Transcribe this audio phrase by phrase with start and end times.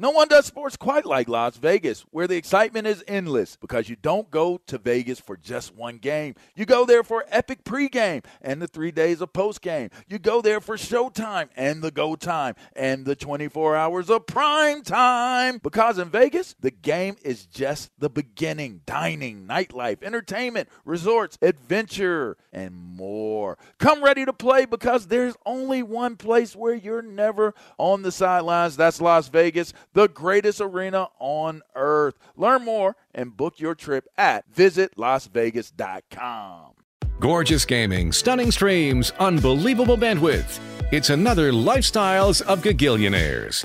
[0.00, 3.96] No one does sports quite like Las Vegas, where the excitement is endless because you
[3.96, 6.36] don't go to Vegas for just one game.
[6.54, 9.92] You go there for epic pregame and the three days of postgame.
[10.08, 14.80] You go there for showtime and the go time and the 24 hours of prime
[14.80, 15.58] time.
[15.62, 18.80] Because in Vegas, the game is just the beginning.
[18.86, 23.58] Dining, nightlife, entertainment, resorts, adventure, and more.
[23.76, 28.78] Come ready to play because there's only one place where you're never on the sidelines.
[28.78, 32.14] That's Las Vegas the greatest arena on earth.
[32.36, 36.72] Learn more and book your trip at visitlasvegas.com.
[37.20, 40.58] Gorgeous gaming, stunning streams, unbelievable bandwidth.
[40.90, 43.64] It's another Lifestyles of Gagillionaires.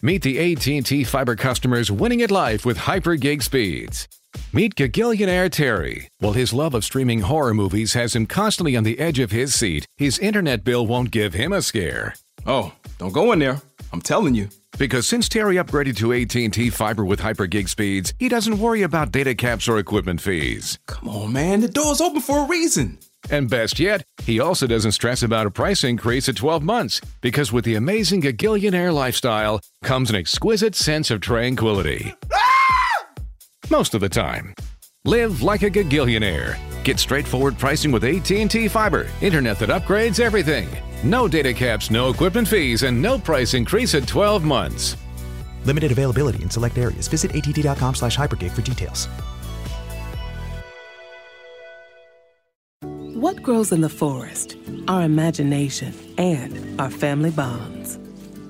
[0.00, 4.08] Meet the AT&T Fiber customers winning at life with hyper gig speeds.
[4.52, 6.08] Meet Gagillionaire Terry.
[6.18, 9.54] While his love of streaming horror movies has him constantly on the edge of his
[9.54, 12.14] seat, his internet bill won't give him a scare.
[12.46, 13.60] Oh, don't go in there.
[13.92, 14.48] I'm telling you.
[14.78, 19.12] Because since Terry upgraded to AT&T Fiber with hyper gig speeds, he doesn't worry about
[19.12, 20.78] data caps or equipment fees.
[20.86, 22.98] Come on, man, the door's open for a reason.
[23.30, 27.52] And best yet, he also doesn't stress about a price increase at 12 months, because
[27.52, 32.14] with the amazing Gagillionaire lifestyle comes an exquisite sense of tranquility.
[32.32, 33.06] Ah!
[33.70, 34.54] Most of the time.
[35.04, 36.56] Live like a Gagillionaire.
[36.82, 40.68] Get straightforward pricing with AT&T Fiber, internet that upgrades everything.
[41.04, 44.96] No data caps, no equipment fees, and no price increase at 12 months.
[45.64, 47.08] Limited availability in select areas.
[47.08, 49.08] Visit att.com slash hypergig for details.
[53.14, 54.56] What grows in the forest?
[54.88, 57.98] Our imagination and our family bonds.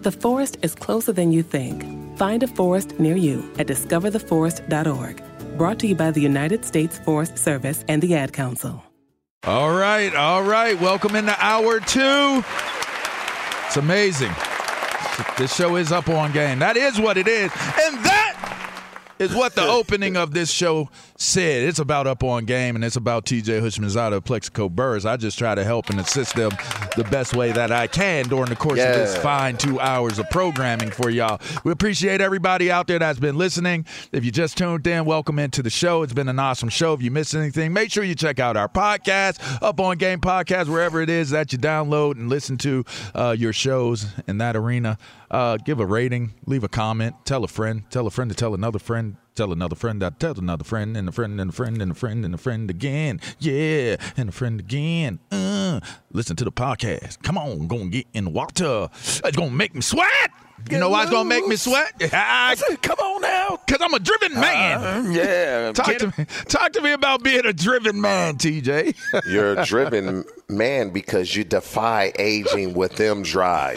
[0.01, 1.85] The forest is closer than you think.
[2.17, 5.23] Find a forest near you at discovertheforest.org.
[5.59, 8.83] Brought to you by the United States Forest Service and the Ad Council.
[9.45, 10.81] All right, all right.
[10.81, 12.45] Welcome into hour two.
[13.67, 14.31] It's amazing.
[15.37, 16.61] This show is up on game.
[16.61, 17.51] That is what it is.
[17.51, 18.69] And that
[19.19, 21.65] is what the opening of this show said.
[21.65, 25.05] It's about up on game and it's about TJ Houshmandzadeh of Plaxico Burress.
[25.05, 26.53] I just try to help and assist them
[26.97, 28.91] the best way that I can during the course yeah.
[28.91, 31.41] of this fine two hours of programming for y'all.
[31.65, 33.87] We appreciate everybody out there that's been listening.
[34.13, 36.03] If you just tuned in, welcome into the show.
[36.03, 36.93] It's been an awesome show.
[36.93, 40.69] If you missed anything, make sure you check out our podcast, Up on Game Podcast,
[40.69, 42.85] wherever it is that you download and listen to
[43.15, 44.99] uh, your shows in that arena.
[45.31, 48.55] Uh, give a rating, leave a comment, tell a friend, tell a friend to tell
[48.55, 51.81] another friend, tell another friend I tell another friend, and a friend, and a friend,
[51.81, 53.21] and a friend, and a friend again.
[53.39, 55.19] Yeah, and a friend again.
[55.31, 55.81] Uh,
[56.13, 57.23] listen to the podcast.
[57.23, 58.89] Come on, gonna get in the water.
[58.93, 60.31] It's gonna make me sweat.
[60.71, 61.93] You know why it's gonna make me sweat?
[62.13, 63.59] I said, come on now.
[63.69, 64.81] Cause I'm a driven man.
[64.81, 65.73] Uh, yeah.
[65.73, 66.25] Talk to me.
[66.49, 68.97] Talk to me about being a driven man, TJ.
[69.27, 73.77] You're a driven man because you defy aging with M Drive.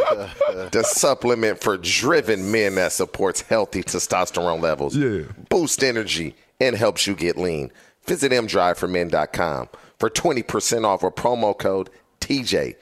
[0.71, 4.95] the supplement for driven men that supports healthy testosterone levels.
[4.95, 5.23] Yeah.
[5.49, 7.71] Boost energy and helps you get lean.
[8.05, 11.89] Visit mdriveformen.com for 20% off a promo code
[12.21, 12.75] TJ.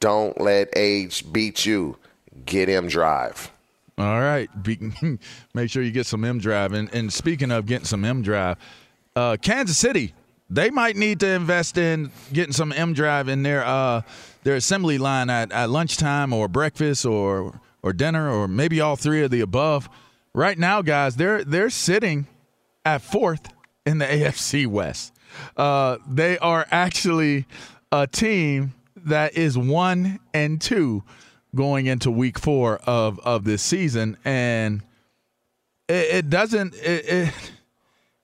[0.00, 1.96] Don't let age beat you.
[2.46, 3.50] Get M Drive.
[3.98, 4.48] All right.
[4.62, 4.78] Be,
[5.54, 6.72] make sure you get some M Drive.
[6.72, 8.56] And, and speaking of getting some M Drive,
[9.14, 10.14] uh, Kansas City,
[10.48, 14.02] they might need to invest in getting some M Drive in their uh,
[14.42, 19.22] their assembly line at, at lunchtime or breakfast or or dinner or maybe all three
[19.22, 19.88] of the above.
[20.34, 22.26] Right now, guys, they're they're sitting
[22.84, 23.48] at fourth
[23.86, 25.12] in the AFC West.
[25.56, 27.46] Uh, they are actually
[27.90, 31.02] a team that is one and two
[31.54, 34.82] going into week four of of this season, and
[35.88, 37.52] it, it doesn't it, it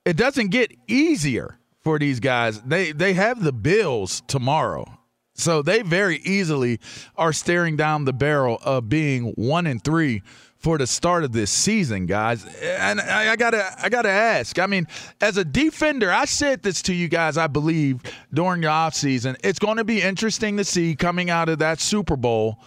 [0.04, 2.60] it doesn't get easier for these guys.
[2.62, 4.86] They they have the Bills tomorrow.
[5.34, 6.80] So they very easily
[7.14, 10.22] are staring down the barrel of being one and three
[10.56, 12.44] for the start of this season, guys.
[12.60, 14.58] And I, I, gotta I gotta ask.
[14.58, 14.88] I mean,
[15.20, 18.00] as a defender, I said this to you guys, I believe,
[18.34, 19.36] during the offseason.
[19.44, 22.58] It's gonna be interesting to see coming out of that Super Bowl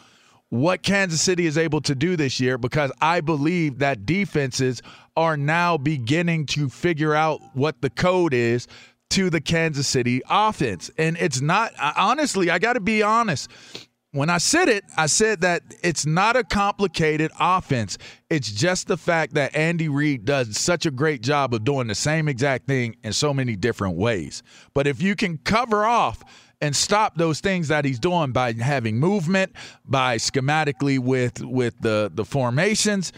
[0.52, 4.82] what Kansas City is able to do this year because I believe that defenses
[5.16, 8.68] are now beginning to figure out what the code is
[9.12, 10.92] to the Kansas City offense.
[10.98, 13.50] And it's not, honestly, I got to be honest.
[14.12, 17.98] When I said it, I said that it's not a complicated offense.
[18.30, 21.96] It's just the fact that Andy Reid does such a great job of doing the
[21.96, 24.44] same exact thing in so many different ways.
[24.74, 26.26] But if you can cover off
[26.62, 29.54] and stop those things that he's doing by having movement,
[29.86, 33.12] by schematically with with the the formations,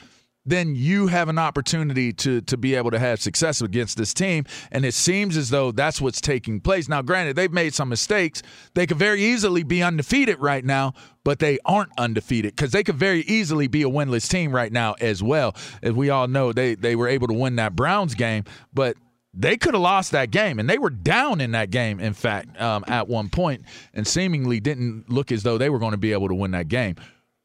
[0.45, 4.45] then you have an opportunity to to be able to have success against this team.
[4.71, 6.89] And it seems as though that's what's taking place.
[6.89, 8.41] Now, granted, they've made some mistakes.
[8.73, 10.93] They could very easily be undefeated right now,
[11.23, 14.95] but they aren't undefeated because they could very easily be a winless team right now
[14.99, 15.55] as well.
[15.81, 18.43] As we all know, they they were able to win that Browns game,
[18.73, 18.97] but
[19.33, 21.99] they could have lost that game, and they were down in that game.
[21.99, 23.63] In fact, um, at one point,
[23.93, 26.67] and seemingly didn't look as though they were going to be able to win that
[26.67, 26.95] game.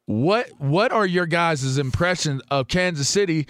[0.05, 3.47] What What are your guys' impressions of Kansas City?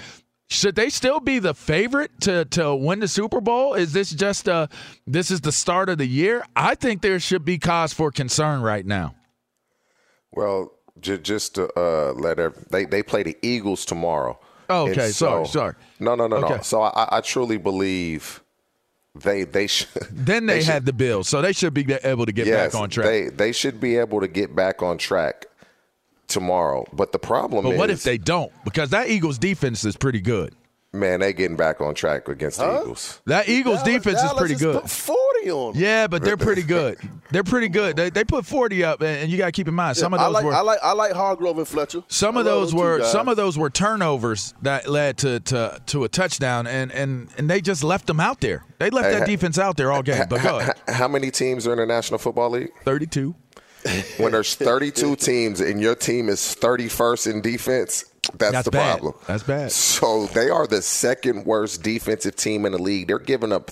[0.51, 3.75] Should they still be the favorite to to win the Super Bowl?
[3.75, 4.67] Is this just a
[5.05, 6.43] this is the start of the year?
[6.55, 9.15] I think there should be cause for concern right now.
[10.31, 14.39] Well, j- just to uh, let every, they they play the Eagles tomorrow.
[14.69, 15.75] Oh, okay, so- sorry.
[15.99, 16.55] No, no, no, Okay.
[16.55, 16.61] no.
[16.61, 18.41] So I, I truly believe
[19.15, 19.89] they they should.
[20.11, 22.81] Then they, should- had the bill, so they should be able to get yes, back
[22.81, 23.05] on track.
[23.05, 25.45] They they should be able to get back on track
[26.27, 26.85] tomorrow.
[26.93, 28.51] But the problem but is, what if they don't?
[28.63, 30.53] Because that Eagles defense is pretty good.
[30.93, 32.79] Man, they getting back on track against the Huh?
[32.81, 33.21] Eagles.
[33.25, 34.81] That Eagles Dallas- defense is pretty just good.
[34.81, 35.73] Put Forty on.
[35.73, 35.81] them.
[35.81, 36.97] Yeah, but they're pretty good.
[37.31, 37.95] They're pretty good.
[37.95, 40.19] They, they put forty up, and and you got to keep in mind some of
[40.19, 42.03] I those like, were I like I like Hargrove and Fletcher.
[42.07, 45.79] some I of love those were some of those were turnovers that led to to,
[45.87, 48.65] to a touchdown, and, and and they just left them out there.
[48.79, 50.25] They left Hey, that ha- defense out there all game.
[50.29, 52.69] But go ahead, How many teams are in the National Football League?
[52.83, 53.35] thirty-two.
[54.17, 58.03] When there's 32 teams and your team is 31st in defense,
[58.37, 58.99] that's, That's the bad.
[58.99, 59.13] problem.
[59.27, 59.71] That's bad.
[59.71, 63.07] So they are the second worst defensive team in the league.
[63.07, 63.71] They're giving up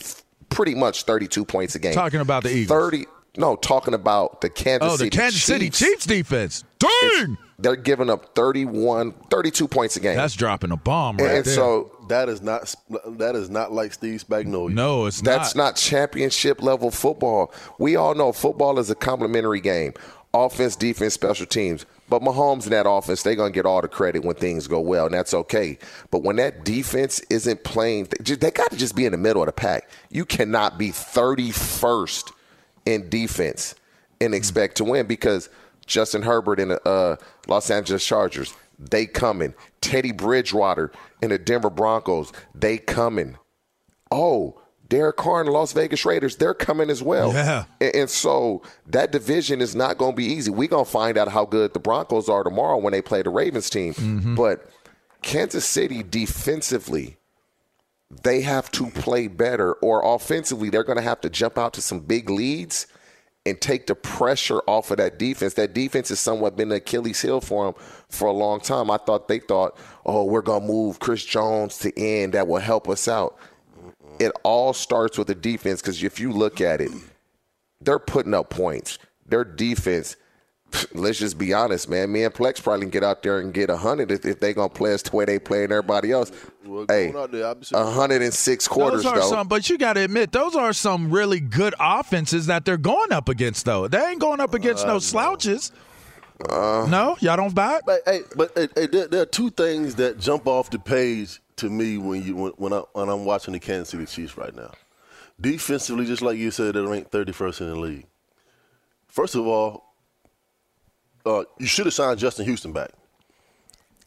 [0.49, 1.93] pretty much 32 points a game.
[1.93, 2.79] Talking about the Eagles.
[2.79, 3.05] 30.
[3.37, 5.79] No, talking about the Kansas Oh, the City Kansas City Chiefs.
[5.79, 6.63] Chiefs defense.
[6.79, 7.37] Dang!
[7.59, 10.15] They're giving up 31, 32 points a game.
[10.15, 11.53] That's dropping a bomb right and there.
[11.53, 12.73] so That is not
[13.17, 14.69] that is not like Steve Spagnuolo.
[14.71, 15.37] no, it's not.
[15.37, 15.63] That's not.
[15.63, 17.51] not championship level football.
[17.79, 19.93] We all know football is a complementary game.
[20.33, 21.85] Offense, defense, special teams.
[22.09, 24.79] But Mahomes and that offense, they're going to get all the credit when things go
[24.79, 25.77] well, and that's okay.
[26.09, 29.41] But when that defense isn't playing, they, they got to just be in the middle
[29.41, 29.89] of the pack.
[30.09, 32.31] You cannot be 31st
[32.85, 33.75] in defense
[34.21, 35.49] and expect to win because
[35.85, 37.15] Justin Herbert and the uh,
[37.47, 39.53] Los Angeles Chargers, they coming.
[39.81, 43.37] Teddy Bridgewater and the Denver Broncos, they coming
[44.11, 47.33] oh, Derek Carr and the Las Vegas Raiders, they're coming as well.
[47.33, 47.65] Yeah.
[47.81, 50.51] And, and so that division is not going to be easy.
[50.51, 53.29] We're going to find out how good the Broncos are tomorrow when they play the
[53.29, 53.93] Ravens team.
[53.93, 54.35] Mm-hmm.
[54.35, 54.69] But
[55.21, 57.17] Kansas City defensively,
[58.23, 61.81] they have to play better, or offensively, they're going to have to jump out to
[61.81, 62.87] some big leads
[63.45, 65.53] and take the pressure off of that defense.
[65.55, 68.91] That defense has somewhat been the Achilles heel for them for a long time.
[68.91, 72.33] I thought they thought, oh, we're going to move Chris Jones to end.
[72.33, 73.37] That will help us out.
[74.19, 76.91] It all starts with the defense because if you look at it,
[77.81, 78.97] they're putting up points.
[79.27, 80.15] Their defense,
[80.93, 82.11] let's just be honest, man.
[82.11, 84.69] Me and Plex probably can get out there and get hundred if, if they gonna
[84.69, 86.31] play us the way they play and everybody else.
[86.87, 89.29] hey, hundred and six quarters those are though.
[89.29, 93.11] some, but you got to admit, those are some really good offenses that they're going
[93.11, 93.87] up against, though.
[93.87, 95.71] They ain't going up against no slouches.
[96.49, 96.85] Uh.
[96.87, 97.83] no, y'all don't buy it.
[97.85, 101.41] But hey, but hey, hey, there, there are two things that jump off the page
[101.57, 104.55] to me when you when, when I when I'm watching the Kansas City Chiefs right
[104.55, 104.71] now.
[105.39, 108.07] Defensively, just like you said, they're ranked 31st in the league.
[109.07, 109.93] First of all,
[111.25, 112.89] uh, you should have signed Justin Houston back.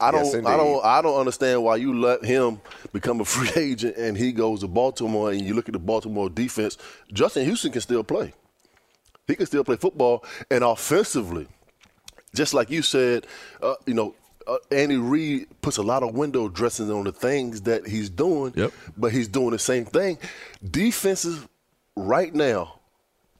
[0.00, 2.60] I don't, Yes, I don't, I don't understand why you let him
[2.92, 6.30] become a free agent and he goes to Baltimore and you look at the Baltimore
[6.30, 6.78] defense.
[7.12, 8.32] Justin Houston can still play.
[9.26, 11.46] He can still play football and offensively,
[12.34, 13.26] just like you said,
[13.62, 14.14] uh, you know,
[14.46, 18.52] uh, Andy Reid puts a lot of window dressings on the things that he's doing,
[18.96, 20.18] but he's doing the same thing.
[20.68, 21.46] Defenses
[21.96, 22.80] right now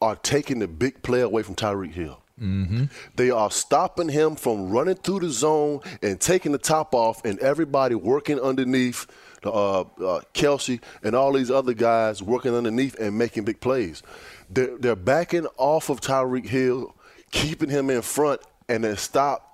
[0.01, 2.23] are taking the big play away from Tyreek Hill.
[2.41, 2.85] Mm-hmm.
[3.17, 7.39] They are stopping him from running through the zone and taking the top off, and
[7.41, 9.07] everybody working underneath
[9.45, 14.03] uh, uh, Kelce and all these other guys working underneath and making big plays.
[14.49, 16.95] They're, they're backing off of Tyreek Hill,
[17.31, 19.50] keeping him in front, and then stop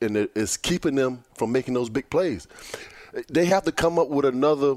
[0.00, 2.46] and it- it's keeping them from making those big plays.
[3.28, 4.76] They have to come up with another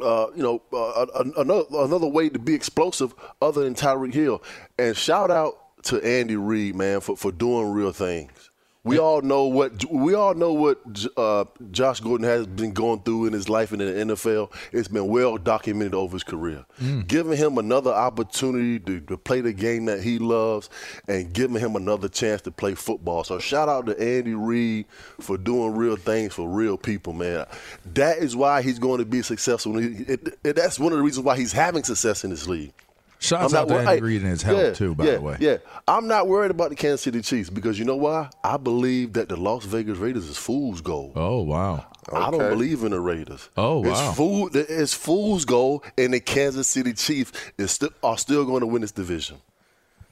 [0.00, 3.12] uh, you know, uh, another another way to be explosive
[3.42, 4.40] other than Tyreek Hill.
[4.78, 8.47] And shout out to Andy Reid, man, for, for doing real things.
[8.88, 10.80] We all know what we all know what
[11.16, 14.52] uh, Josh Gordon has been going through in his life and in the NFL.
[14.72, 16.64] It's been well documented over his career.
[17.06, 20.70] Giving him another opportunity to, to play the game that he loves,
[21.06, 23.24] and giving him another chance to play football.
[23.24, 24.86] So shout out to Andy Reid
[25.20, 27.46] for doing real things for real people, man.
[27.94, 29.78] That is why he's going to be successful.
[29.78, 32.72] It- it- that's one of the reasons why he's having success in this league.
[33.20, 35.04] Shouts I'm out to not wor- Andy hey, Reid and his health, yeah, too, by
[35.04, 35.36] yeah, the way.
[35.40, 35.56] Yeah,
[35.88, 38.30] I'm not worried about the Kansas City Chiefs because you know why?
[38.44, 41.12] I believe that the Las Vegas Raiders is fool's gold.
[41.16, 41.84] Oh wow!
[42.12, 43.48] I don't believe in the Raiders.
[43.56, 43.90] Oh, wow.
[44.08, 48.60] It's, fool, it's fool's gold, and the Kansas City Chiefs is sti- are still going
[48.60, 49.38] to win this division.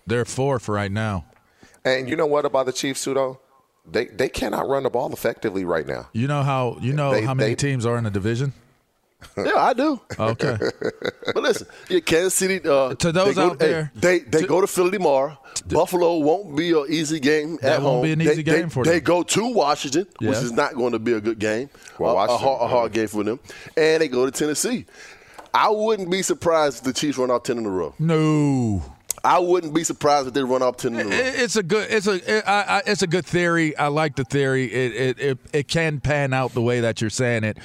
[0.06, 1.24] They're fourth right now.
[1.84, 3.40] And you know what about the Chiefs, too, though?
[3.88, 6.08] They they cannot run the ball effectively right now.
[6.12, 8.52] You know how you know They- how many they- teams are in the division?
[9.36, 10.00] Yeah, I do.
[10.18, 10.56] Okay.
[11.26, 12.60] but listen, yeah, Kansas City.
[12.68, 15.38] Uh, To those they go, out there- hey, they they go to Philly tomorrow.
[15.68, 18.02] Buffalo won't be an easy game That at won't home.
[18.02, 18.92] be an They- easy they, game for them.
[18.92, 21.70] They go to Washington, which is not going to be a good game.
[21.98, 23.40] Well, a, a, hard, a hard game for them,
[23.76, 24.84] and they go to Tennessee.
[25.54, 27.94] I wouldn't be surprised if the Chiefs run off ten in a row.
[27.98, 28.82] No.
[29.24, 31.10] I wouldn't be surprised if they run off ten in a row.
[31.16, 31.90] It's a good.
[31.90, 32.36] It's a.
[32.38, 33.76] It, I, I, it's a good theory.
[33.76, 34.66] I like the theory.
[34.72, 37.56] It, it it it can pan out the way that you're saying it,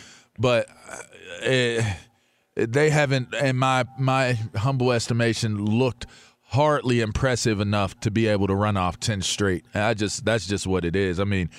[0.42, 1.82] but uh,
[2.56, 6.06] it, they haven't, in my my humble estimation, looked
[6.48, 9.64] hardly impressive enough to be able to run off ten straight.
[9.74, 11.20] I just that's just what it is.
[11.20, 11.50] I mean,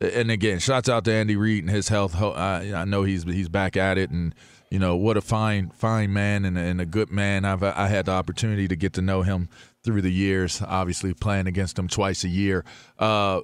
[0.00, 2.14] and again, shouts out to Andy Reid and his health.
[2.20, 4.34] I, I know he's he's back at it, and
[4.70, 7.44] you know what a fine fine man and, a- and a good man.
[7.44, 9.48] I've I had the opportunity to get to know him
[9.82, 10.60] through the years.
[10.66, 12.64] Obviously, playing against him twice a year.
[12.98, 13.40] Uh,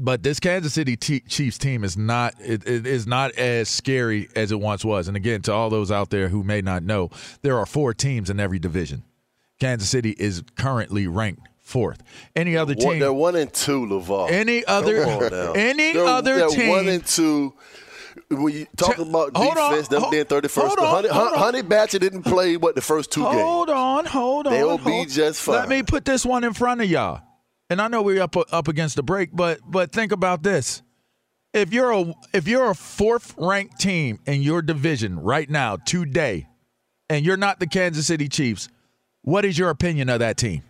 [0.00, 4.28] but this Kansas City T- Chiefs team is not it, it is not as scary
[4.34, 5.06] as it once was.
[5.08, 7.10] And again, to all those out there who may not know,
[7.42, 9.02] there are four teams in every division.
[9.60, 12.02] Kansas City is currently ranked fourth.
[12.34, 12.98] Any other team?
[12.98, 14.30] they're one and two, LaVar.
[14.30, 17.54] Any other- any They're- other they're team- one and two.
[18.28, 20.66] When you talk about hold on, defense, them hold- being thirty first.
[20.66, 21.32] hold on, Honey, hold.
[21.36, 23.36] Honey Badger didn't play what the first two games.
[23.40, 24.52] Hold on, hold on.
[24.52, 25.54] They'll be just fine.
[25.56, 27.22] Let me put this one in front of y'all.
[27.70, 30.82] And I know we're up up against the break, but but think about this.
[31.54, 36.48] If you're a if you're a fourth ranked team in your division right now, today,
[37.08, 38.68] and you're not the Kansas City Chiefs,
[39.22, 40.62] what is your opinion of that team?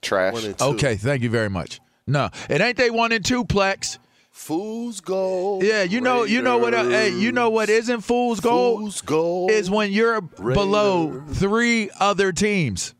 [0.00, 0.60] Trash.
[0.60, 1.80] Okay, thank you very much.
[2.06, 3.98] No, it ain't they one and two plex.
[4.30, 5.64] Fool's gold.
[5.64, 6.74] Yeah, you know, you know what?
[6.74, 8.80] Uh, hey, you know what isn't fool's gold?
[8.80, 9.50] Fool's gold.
[9.50, 12.94] is when you're below three other teams.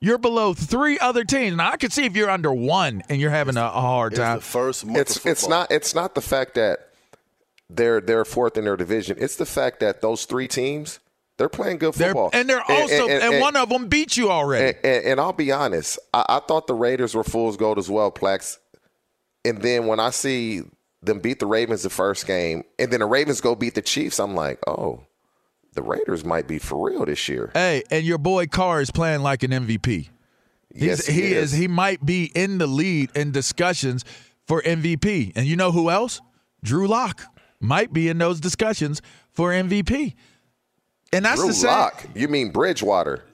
[0.00, 1.56] You're below three other teams.
[1.56, 4.40] Now I can see if you're under one and you're having a, a hard time.
[4.40, 6.90] first It's it's not it's not the fact that
[7.68, 9.16] they're they're fourth in their division.
[9.20, 11.00] It's the fact that those three teams
[11.38, 14.76] they're playing good They're- football, and they're also and, one of them beat you already.
[14.82, 17.88] And, and, and I'll be honest, I, I thought the Raiders were fool's gold as
[17.88, 18.58] well, Plex.
[19.44, 20.62] And then when I see
[21.00, 24.18] them beat the Ravens the first game, and then the Ravens go beat the Chiefs,
[24.18, 25.04] I'm like, oh,
[25.74, 27.50] the Raiders might be for real this year.
[27.54, 30.08] hey, and your boy Carr is playing like an MVP.
[30.74, 31.52] Yes, he he is.
[31.52, 31.58] is.
[31.58, 34.04] He might be in the lead in discussions
[34.46, 35.32] for MVP.
[35.34, 36.20] And you know who else?
[36.62, 37.22] Drew Lock
[37.60, 39.00] might be in those discussions
[39.32, 40.14] for MVP.
[41.12, 41.70] And that's Drew the same.
[41.70, 42.04] Lock.
[42.14, 43.24] You mean Bridgewater?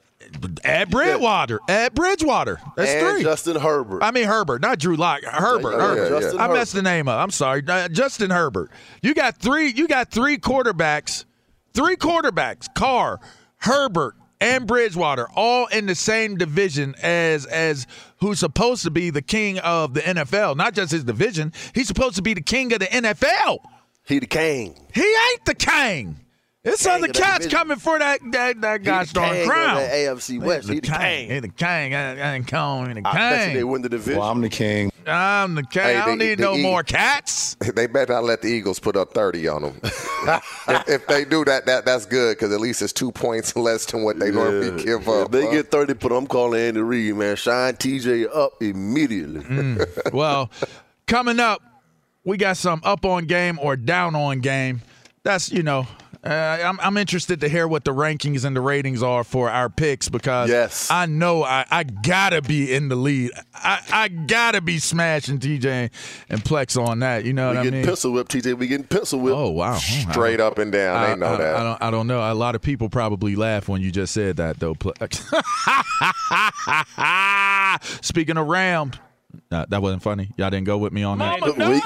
[0.64, 1.60] At Bridgewater.
[1.68, 2.60] At Bridgewater.
[2.76, 3.22] That's and three.
[3.22, 4.02] Justin Herbert.
[4.02, 5.22] I mean Herbert, not Drew Lock.
[5.22, 5.72] Herbert.
[5.72, 6.20] Yeah, yeah, Herbert.
[6.20, 7.20] Justin I messed the name up.
[7.20, 7.62] I'm sorry.
[7.66, 8.70] Uh, Justin Herbert.
[9.02, 9.68] You got three.
[9.68, 11.24] You got three quarterbacks.
[11.74, 12.72] Three quarterbacks.
[12.72, 13.20] Carr,
[13.58, 17.86] Herbert, and Bridgewater, all in the same division as as
[18.18, 20.56] who's supposed to be the king of the NFL.
[20.56, 21.52] Not just his division.
[21.74, 23.58] He's supposed to be the king of the NFL.
[24.06, 24.86] He the king.
[24.92, 26.23] He ain't the king.
[26.66, 29.76] It's King other of cats coming for that that, that He gosh darn crown.
[29.76, 30.68] that AFC West.
[30.68, 30.98] He the king.
[30.98, 31.30] king.
[31.30, 31.94] He the king.
[31.94, 33.56] I, I ain't calling him the I bet you king.
[33.56, 34.18] they win the division.
[34.20, 34.90] Well, I'm the king.
[35.06, 35.82] I'm the king.
[35.82, 37.56] Hey, I don't the- need the no E- more cats.
[37.74, 39.80] They better not let the Eagles put up 30 on them.
[39.84, 43.84] if, if they do that, that that's good because at least it's two points less
[43.86, 45.30] than what they normally give If up.
[45.32, 45.50] they huh?
[45.52, 47.36] get 30 put, I'm calling Andy Reid, man.
[47.36, 49.40] Shine TJ up immediately.
[49.40, 50.12] Mm.
[50.14, 50.50] well,
[51.06, 51.60] coming up,
[52.24, 54.80] we got some up on game or down on game.
[55.24, 55.86] That's you know.
[56.24, 59.68] Uh, I'm, I'm interested to hear what the rankings and the ratings are for our
[59.68, 60.90] picks because Yes.
[60.90, 63.32] I know I, I gotta be in the lead.
[63.54, 65.90] I, I gotta be smashing TJ
[66.30, 67.26] and Plex on that.
[67.26, 67.86] You know we what I getting mean?
[67.86, 68.56] pencil whipped, TJ.
[68.56, 69.36] We getting pencil whipped.
[69.36, 69.76] Oh wow!
[69.76, 70.96] Straight up and down.
[70.96, 71.56] I, they know I- that.
[71.56, 72.20] I don't, I don't know.
[72.20, 74.74] A lot of people probably laugh when you just said that, though.
[78.00, 78.92] Speaking of Ram,
[79.50, 80.30] uh, that wasn't funny.
[80.36, 81.42] Y'all didn't go with me on that.
[81.42, 81.80] We, we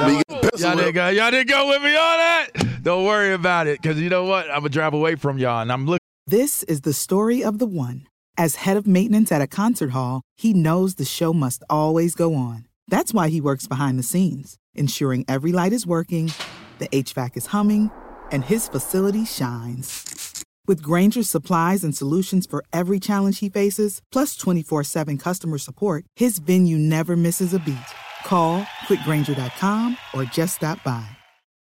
[0.59, 2.49] Y'all didn't, go, y'all didn't go with me on that.
[2.82, 4.49] Don't worry about it, because you know what?
[4.50, 5.99] I'm gonna drive away from y'all, and I'm looking.
[6.26, 8.06] This is the story of the one.
[8.37, 12.35] As head of maintenance at a concert hall, he knows the show must always go
[12.35, 12.66] on.
[12.87, 16.32] That's why he works behind the scenes, ensuring every light is working,
[16.78, 17.90] the HVAC is humming,
[18.30, 20.44] and his facility shines.
[20.66, 26.04] With Grainger's supplies and solutions for every challenge he faces, plus 24 7 customer support,
[26.14, 27.76] his venue never misses a beat.
[28.25, 31.08] Call quickgranger.com or just stop by.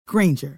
[0.07, 0.57] Granger,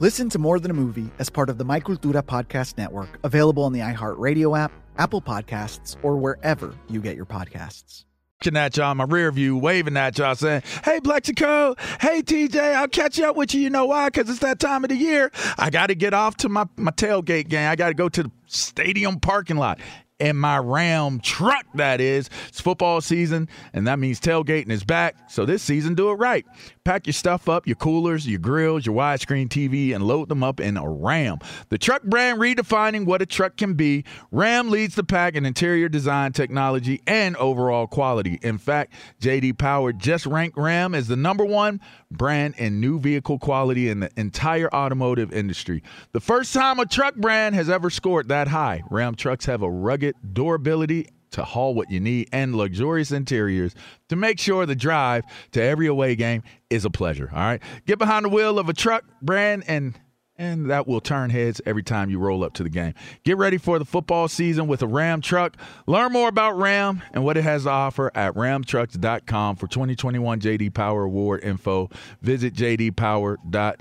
[0.00, 3.64] Listen to More Than a Movie as part of the My Cultura Podcast Network, available
[3.64, 8.06] on the iHeartRadio app, Apple Podcasts, or wherever you get your podcasts.
[8.54, 11.78] At y'all my rear view, waving at y'all, saying, Hey, Plexico.
[12.00, 12.58] Hey, TJ.
[12.58, 13.60] I'll catch up with you.
[13.60, 14.08] You know why?
[14.08, 15.30] Because it's that time of the year.
[15.58, 17.68] I got to get off to my, my tailgate game.
[17.68, 19.80] I got to go to the stadium parking lot.
[20.18, 22.28] In my Ram truck, that is.
[22.48, 25.30] It's football season, and that means tailgating is back.
[25.30, 26.44] So this season, do it right.
[26.90, 30.58] Pack your stuff up, your coolers, your grills, your widescreen TV, and load them up
[30.58, 31.38] in a Ram.
[31.68, 34.04] The truck brand redefining what a truck can be.
[34.32, 38.40] Ram leads the pack in interior design technology and overall quality.
[38.42, 43.38] In fact, JD Power just ranked Ram as the number one brand in new vehicle
[43.38, 45.84] quality in the entire automotive industry.
[46.10, 48.82] The first time a truck brand has ever scored that high.
[48.90, 53.74] Ram trucks have a rugged durability to haul what you need and luxurious interiors
[54.08, 57.30] to make sure the drive to every away game is a pleasure.
[57.32, 57.62] All right.
[57.86, 59.98] Get behind the wheel of a truck brand and
[60.40, 62.94] and that will turn heads every time you roll up to the game.
[63.24, 65.54] Get ready for the football season with a Ram truck.
[65.86, 70.72] Learn more about Ram and what it has to offer at ramtrucks.com for 2021 JD
[70.72, 71.90] Power Award info.
[72.22, 73.76] Visit jdpower.com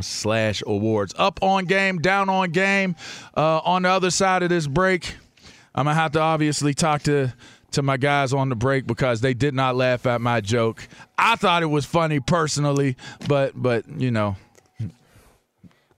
[0.00, 1.14] slash awards.
[1.18, 2.96] Up on game, down on game.
[3.36, 5.16] Uh, on the other side of this break,
[5.74, 7.32] I'm gonna have to obviously talk to
[7.72, 10.86] to my guys on the break because they did not laugh at my joke.
[11.18, 12.96] I thought it was funny personally,
[13.28, 14.36] but but you know,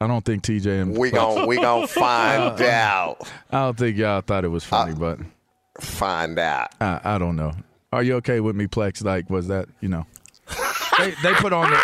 [0.00, 3.28] I don't think TJ and We gon' we gon' find out.
[3.50, 5.18] I don't think y'all thought it was funny, but
[5.80, 6.68] find out.
[6.80, 7.52] I, I don't know.
[7.92, 9.04] Are you okay with me, Plex?
[9.04, 10.06] Like, was that you know?
[10.98, 11.80] they, they put on the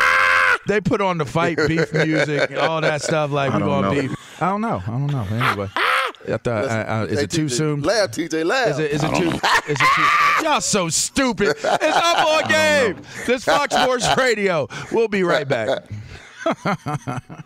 [0.66, 3.30] they put on the fight beef music, all that stuff.
[3.30, 4.02] Like we don't going know.
[4.08, 4.42] beef.
[4.42, 4.82] I don't know.
[4.86, 5.26] I don't know.
[5.30, 5.68] Anyway,
[6.28, 7.82] Uh, uh, is it too soon?
[7.82, 8.68] Laugh, TJ, laugh.
[8.68, 9.28] Is it, is it too?
[9.28, 10.44] Is it too?
[10.44, 11.48] Y'all so stupid.
[11.48, 13.02] It's up on game.
[13.26, 14.68] This Fox Sports Radio.
[14.90, 15.84] We'll be right back.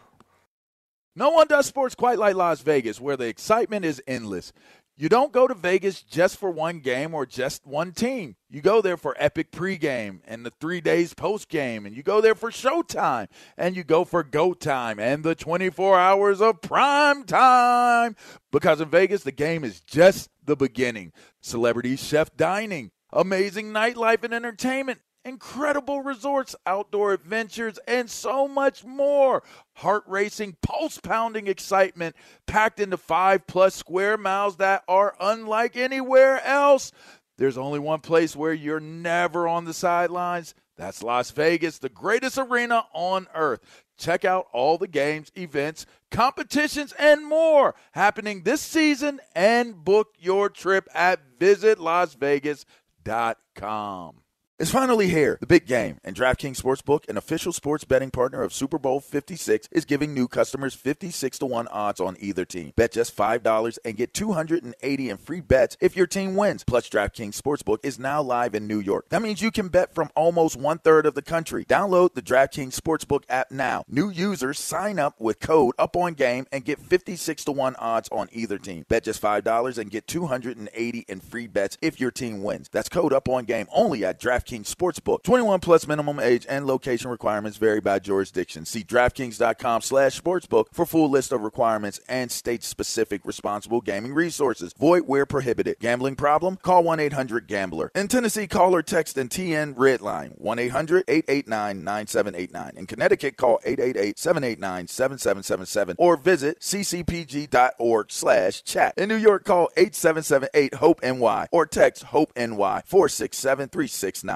[1.19, 4.53] No one does sports quite like Las Vegas, where the excitement is endless.
[4.99, 8.37] You don't go to Vegas just for one game or just one team.
[8.49, 12.35] You go there for epic pregame and the three days postgame, and you go there
[12.35, 13.29] for showtime,
[13.59, 18.17] and you go for go time and the 24 hours of prime time.
[18.51, 21.13] Because in Vegas, the game is just the beginning.
[21.43, 29.43] Celebrity chef dining, amazing nightlife and entertainment, incredible resorts, outdoor adventures, and so much more.
[29.75, 32.15] Heart racing, pulse pounding excitement
[32.47, 36.93] packed into five plus square miles that are unlike anywhere else.
[37.39, 40.55] There's only one place where you're never on the sidelines.
[40.79, 43.61] That's Las Vegas, the greatest arena on earth.
[43.99, 50.51] Check out all the games, events, competitions, and more happening this season and book your
[50.51, 54.21] trip at visitlasvegas.com.
[54.59, 55.37] It's finally here.
[55.39, 56.01] The big game.
[56.03, 60.27] And DraftKings Sportsbook, an official sports betting partner of Super Bowl 56, is giving new
[60.27, 62.73] customers 56 to 1 odds on either team.
[62.75, 66.65] Bet just $5 and get 280 in free bets if your team wins.
[66.65, 69.11] Plus, DraftKings Sportsbook is now live in New York.
[69.11, 71.67] That means you can bet from almost one third of the country.
[71.67, 73.85] Download the DraftKings Sportsbook app now.
[73.87, 78.09] New users sign up with code Up On Game and get 56 to 1 odds
[78.11, 78.87] on either team.
[78.89, 82.71] Bet just $5 and get 280 in free bets if your team wins.
[82.73, 85.23] That's code Up On Game only at DraftKings Sportsbook.
[85.23, 88.65] 21 plus minimum age and location requirements vary by jurisdiction.
[88.65, 94.73] See DraftKings.com slash sportsbook for full list of requirements and state-specific responsible gaming resources.
[94.79, 95.79] Void where prohibited.
[95.81, 96.57] Gambling problem?
[96.57, 97.91] Call 1-800-GAMBLER.
[97.95, 102.77] In Tennessee, call or text and TN Redline 1-800-889-9789.
[102.77, 108.95] In Connecticut, call 888-789-7777 or visit ccpg.org slash chat.
[108.97, 114.36] In New York, call 877-8-HOPE-NY or text HOPE-NY 467-369.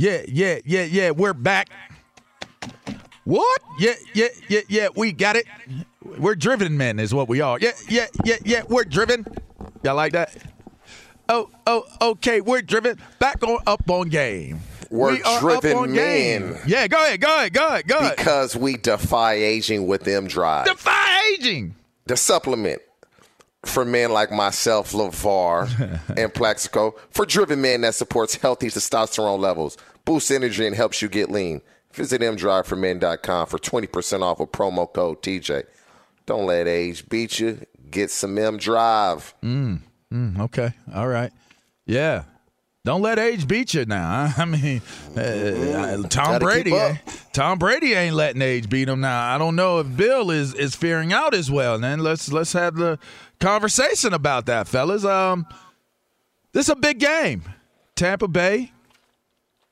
[0.00, 1.10] Yeah, yeah, yeah, yeah.
[1.10, 1.68] We're back.
[3.24, 3.60] What?
[3.78, 4.88] Yeah, yeah, yeah, yeah.
[4.96, 5.44] We got it.
[6.18, 7.58] We're driven men, is what we are.
[7.60, 8.62] Yeah, yeah, yeah, yeah.
[8.66, 9.26] We're driven.
[9.84, 10.34] Y'all like that?
[11.28, 12.40] Oh, oh, okay.
[12.40, 12.98] We're driven.
[13.18, 14.60] Back on up on game.
[14.90, 16.52] We're we driven on game.
[16.52, 16.60] men.
[16.66, 18.16] Yeah, go ahead, go ahead, go ahead, go ahead.
[18.16, 20.64] Because we defy aging with M Drive.
[20.64, 21.74] Defy aging.
[22.06, 22.80] The supplement
[23.64, 26.94] for men like myself, LaVar, and Plaxico.
[27.10, 29.76] For driven men that supports healthy testosterone levels,
[30.10, 31.62] boosts energy, and helps you get lean.
[31.92, 35.62] Visit mdriveformen.com for 20% off with promo code TJ.
[36.26, 37.64] Don't let age beat you.
[37.92, 39.32] Get some M Drive.
[39.40, 40.72] Mm, mm, okay.
[40.92, 41.32] All right.
[41.86, 42.24] Yeah.
[42.84, 44.34] Don't let age beat you now.
[44.36, 44.82] I mean,
[45.16, 46.72] uh, Tom Brady,
[47.32, 49.32] Tom Brady ain't letting age beat him now.
[49.32, 51.78] I don't know if Bill is is fearing out as well.
[51.78, 52.98] Then let's let's have the
[53.38, 55.04] conversation about that, fellas.
[55.04, 55.46] Um,
[56.52, 57.44] this is a big game.
[57.94, 58.72] Tampa Bay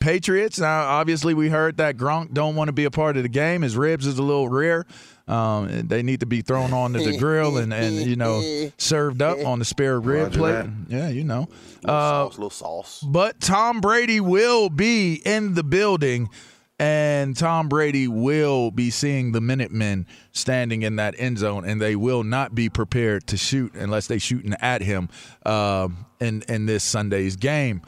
[0.08, 0.58] Patriots.
[0.58, 3.60] Now, obviously, we heard that Gronk don't want to be a part of the game.
[3.60, 4.86] His ribs is a little rare.
[5.26, 9.44] Um, they need to be thrown onto the grill and, and you know served up
[9.44, 10.52] on the spare rib Roger plate.
[10.52, 10.68] that.
[10.88, 11.40] Yeah, you know.
[11.82, 13.04] Little Uh, sauce, little sauce.
[13.06, 16.30] but Tom Brady will be in the building,
[16.78, 21.96] and Tom Brady will be seeing the Minutemen standing in that end zone, and they
[21.96, 25.10] will not be prepared to shoot unless they shooting at him
[25.44, 27.82] um, in in this Sunday's game.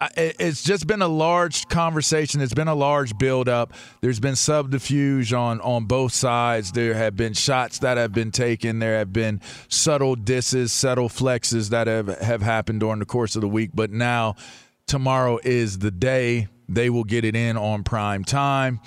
[0.00, 2.40] It's just been a large conversation.
[2.40, 3.72] It's been a large buildup.
[4.00, 6.70] There's been subterfuge on on both sides.
[6.70, 8.78] There have been shots that have been taken.
[8.78, 13.40] There have been subtle disses, subtle flexes that have have happened during the course of
[13.40, 13.70] the week.
[13.74, 14.36] But now,
[14.86, 18.80] tomorrow is the day they will get it in on prime time.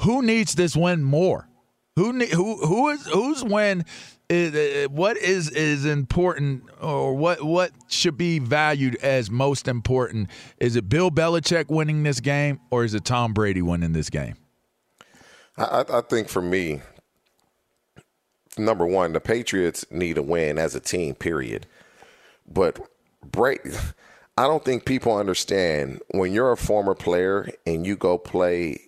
[0.00, 1.48] Who needs this win more?
[1.96, 3.84] Who who who is who's win
[4.28, 10.30] is uh, what is is important or what what should be valued as most important?
[10.58, 14.34] Is it Bill Belichick winning this game or is it Tom Brady winning this game?
[15.56, 16.80] I, I I think for me,
[18.58, 21.66] number one, the Patriots need a win as a team, period.
[22.48, 22.80] But
[23.24, 23.70] Brady,
[24.36, 28.80] I don't think people understand when you're a former player and you go play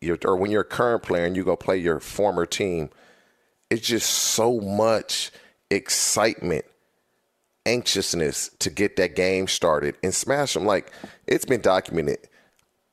[0.00, 2.90] your or when you're a current player and you go play your former team,
[3.70, 5.30] it's just so much
[5.70, 6.64] excitement,
[7.66, 10.64] anxiousness to get that game started and smash them.
[10.64, 10.92] Like
[11.26, 12.18] it's been documented.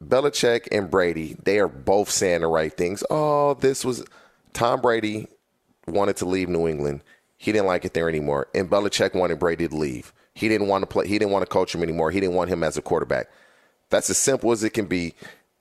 [0.03, 3.03] Belichick and Brady, they are both saying the right things.
[3.09, 4.03] Oh, this was
[4.53, 5.27] Tom Brady
[5.87, 7.01] wanted to leave New England.
[7.37, 8.47] He didn't like it there anymore.
[8.53, 10.13] And Belichick wanted Brady to leave.
[10.33, 11.07] He didn't want to play.
[11.07, 12.11] He didn't want to coach him anymore.
[12.11, 13.29] He didn't want him as a quarterback.
[13.89, 15.13] That's as simple as it can be.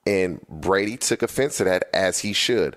[0.07, 2.77] And Brady took offense to that as he should.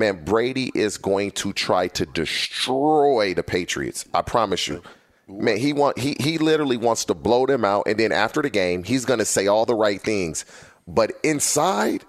[0.00, 4.06] Man, Brady is going to try to destroy the Patriots.
[4.14, 4.82] I promise you.
[5.28, 8.48] Man, he want he he literally wants to blow them out, and then after the
[8.48, 10.46] game, he's going to say all the right things.
[10.88, 12.06] But inside,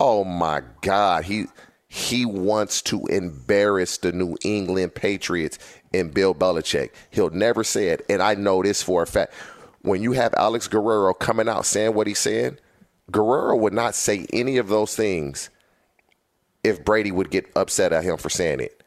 [0.00, 1.44] oh my God, he
[1.86, 5.58] he wants to embarrass the New England Patriots
[5.92, 6.92] and Bill Belichick.
[7.10, 9.34] He'll never say it, and I know this for a fact.
[9.82, 12.56] When you have Alex Guerrero coming out saying what he's saying,
[13.10, 15.50] Guerrero would not say any of those things
[16.64, 18.82] if Brady would get upset at him for saying it.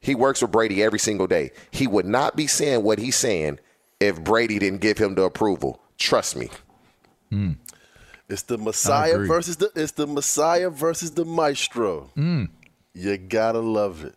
[0.00, 1.52] He works with Brady every single day.
[1.70, 3.60] He would not be saying what he's saying
[4.00, 5.80] if Brady didn't give him the approval.
[5.96, 6.48] Trust me.
[7.30, 7.52] Hmm.
[8.28, 12.10] It's the Messiah versus the it's the Messiah versus the Maestro.
[12.16, 12.48] Mm.
[12.94, 14.14] You gotta love it.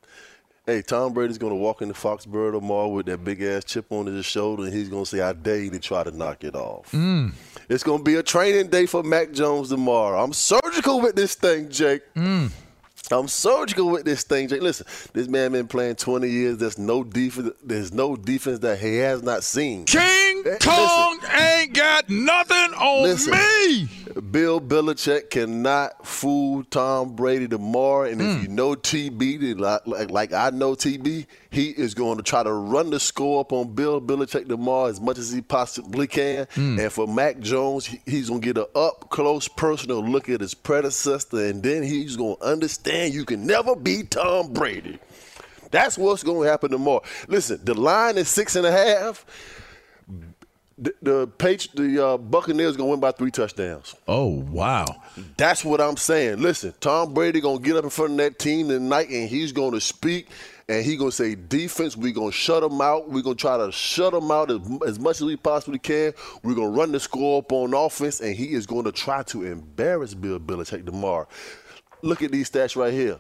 [0.66, 4.26] Hey, Tom Brady's gonna walk into Foxborough tomorrow with that big ass chip on his
[4.26, 7.34] shoulder, and he's gonna say, "I dare you to try to knock it off." Mm.
[7.70, 10.24] It's gonna be a training day for Mac Jones tomorrow.
[10.24, 12.02] I'm surgical with this thing, Jake.
[13.10, 13.20] Mm.
[13.20, 14.62] I'm surgical with this thing, Jake.
[14.62, 16.58] Listen, this man been playing 20 years.
[16.58, 17.52] There's no defense.
[17.64, 19.86] There's no defense that he has not seen.
[19.86, 23.34] King Eh, Kong ain't got nothing on Listen.
[23.34, 23.90] me.
[24.32, 28.08] Bill Belichick cannot fool Tom Brady tomorrow.
[28.08, 28.28] And Hmm.
[28.28, 32.44] if you know TB, like, like, like I know TB, he is going to try
[32.44, 36.48] to run the score up on Bill Belichick tomorrow as much as he possibly can.
[36.54, 36.80] Hmm.
[36.80, 40.42] And for Mac Jones, he- he's going to get an up close personal look at
[40.42, 41.38] his predecessor.
[41.46, 45.00] And then he's going to understand you can never beat Tom Brady.
[45.72, 47.04] That's what's going to happen tomorrow.
[47.28, 49.26] Listen, the line is six and a half.
[50.78, 53.96] The, the page, the uh, Buccaneers gonna win by three touchdowns.
[54.10, 54.86] Oh wow!
[55.38, 56.42] That's what I'm saying.
[56.42, 59.80] Listen, Tom Brady gonna get up in front of that team tonight, and he's gonna
[59.80, 60.28] speak,
[60.68, 63.08] and he gonna say, "Defense, we gonna shut them out.
[63.08, 66.14] We gonna try to shut them out as, as much as we possibly can.
[66.44, 70.14] We're gonna run the score up on offense, and he is gonna try to embarrass
[70.14, 71.26] Bill Belichick tomorrow.
[72.06, 73.20] Look at these stats right here.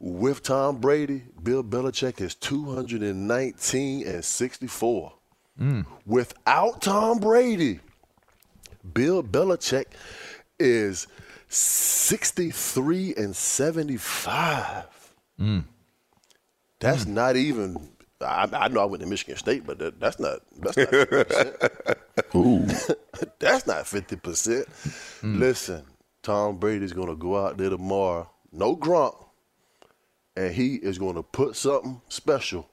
[0.00, 5.12] With Tom Brady, Bill Belichick is 219 and 64.
[5.60, 5.86] Mm.
[6.06, 7.80] Without Tom Brady,
[8.94, 9.86] Bill Belichick
[10.58, 11.06] is
[11.48, 14.84] 63 and 75.
[15.38, 15.64] Mm.
[16.80, 17.90] That's not even.
[18.22, 20.40] I, I know I went to Michigan State, but that, that's not.
[20.56, 20.88] That's not.
[20.90, 22.34] 50%.
[22.34, 22.66] Ooh.
[23.38, 24.66] that's not fifty percent.
[25.22, 25.84] Listen,
[26.28, 28.28] Tom Brady's going to go out there tomorrow.
[28.52, 29.16] No Gronk,
[30.36, 32.68] and he is going to put something special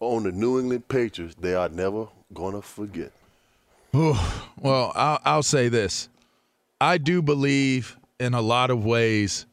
[0.00, 1.34] on the New England Patriots.
[1.38, 3.12] They are never going to forget.
[3.92, 6.08] Well, I'll, I'll say this.
[6.80, 9.44] I do believe in a lot of ways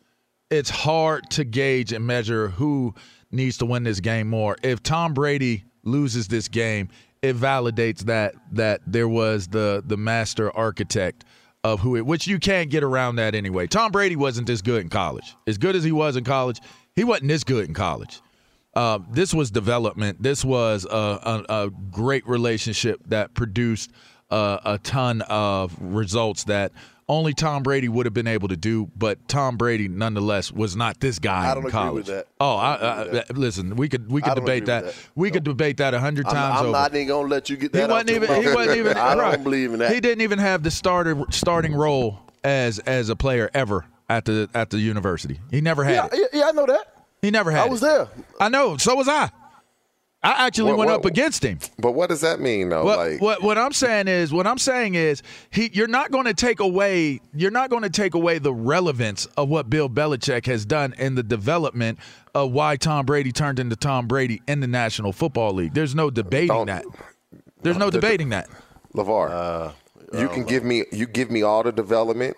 [0.50, 2.96] it's hard to gauge and measure who
[3.30, 4.56] needs to win this game more.
[4.64, 6.88] If Tom Brady loses this game,
[7.22, 11.26] it validates that that there was the the master architect
[11.74, 13.68] of who it which you can't get around that anyway.
[13.68, 15.36] Tom Brady wasn't this good in college.
[15.46, 16.60] As good as he was in college,
[16.96, 18.22] he wasn't this good in college.
[18.74, 20.22] Uh, this was development.
[20.22, 23.92] This was a, a, a great relationship that produced
[24.30, 26.72] uh, a ton of results that
[27.10, 28.90] only Tom Brady would have been able to do.
[28.96, 32.08] But Tom Brady, nonetheless, was not this guy I don't in agree college.
[32.08, 32.28] with that.
[32.40, 34.86] Oh, I, I agree listen, we could we could debate that.
[34.86, 34.96] that.
[35.16, 36.72] We could debate that a hundred I'm, times I'm over.
[36.74, 37.90] not even going to let you get he that.
[37.90, 38.42] wasn't even.
[38.44, 38.98] He wasn't even.
[38.98, 39.94] I don't believe in that.
[39.94, 44.50] He didn't even have the starter starting role as as a player ever at the
[44.54, 45.40] at the university.
[45.52, 46.30] He never had yeah, it.
[46.34, 46.94] yeah, I know that.
[47.22, 47.72] He never had I it.
[47.72, 48.08] was there.
[48.40, 48.78] I know.
[48.78, 49.32] So was I.
[50.28, 51.60] I actually What- went what- up against him.
[51.80, 52.84] But what does that mean, though?
[52.84, 56.26] What, like, what what I'm saying is what I'm saying is he you're not going
[56.26, 60.46] to take away you're not going to take away the relevance of what Bill Belichick
[60.48, 62.00] has done in the development
[62.36, 65.74] of why Tom Brady turned into Tom Brady in the National Football League.
[65.74, 66.84] There's no debating that.
[67.64, 68.50] There's no debating that.
[68.96, 69.72] LaVar, Uh,
[70.20, 72.36] you can give me you give me all the development.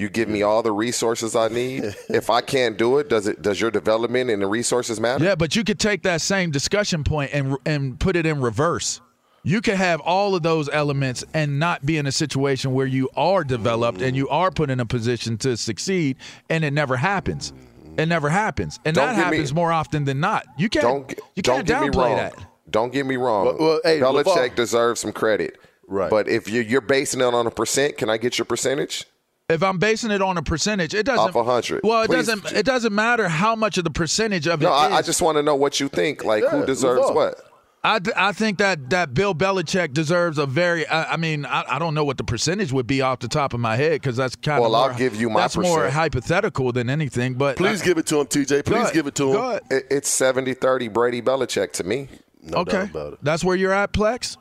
[0.00, 1.84] You give me all the resources I need.
[2.08, 5.22] if I can't do it, does it does your development and the resources matter?
[5.22, 9.02] Yeah, but you could take that same discussion point and and put it in reverse.
[9.42, 13.10] You could have all of those elements and not be in a situation where you
[13.14, 16.16] are developed and you are put in a position to succeed,
[16.48, 17.52] and it never happens.
[17.98, 20.46] It never happens, and Don't that get me- happens more often than not.
[20.56, 20.82] You can't.
[20.82, 22.16] Don't you don't can't get me downplay wrong.
[22.16, 22.34] that.
[22.70, 23.44] Don't get me wrong.
[23.44, 25.58] Well, well, hey, Belichick LaVar- deserves some credit.
[25.86, 26.08] Right.
[26.08, 29.04] But if you're, you're basing it on a percent, can I get your percentage?
[29.50, 31.28] If I'm basing it on a percentage, it doesn't.
[31.30, 31.80] Off 100.
[31.82, 32.26] Well, it Please.
[32.26, 32.52] doesn't.
[32.52, 35.38] It doesn't matter how much of the percentage of it No, I, I just want
[35.38, 36.24] to know what you think.
[36.24, 37.42] Like, Yeah, who deserves what?
[37.82, 40.86] I, I think that, that Bill Belichick deserves a very.
[40.86, 43.54] I, I mean, I, I don't know what the percentage would be off the top
[43.54, 44.70] of my head because that's kind of.
[44.70, 44.92] Well, of.
[44.92, 47.34] I'll give you my That's more hypothetical than anything.
[47.34, 48.66] But Please give it to him, TJ.
[48.66, 48.92] Please ahead.
[48.92, 49.60] give it to him.
[49.70, 52.08] It, it's 70 30 Brady Belichick to me.
[52.42, 53.18] No okay, doubt about it.
[53.22, 54.36] that's where you're at, Plex.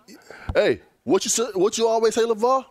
[0.54, 2.66] Hey, what you what you always say, LaVar?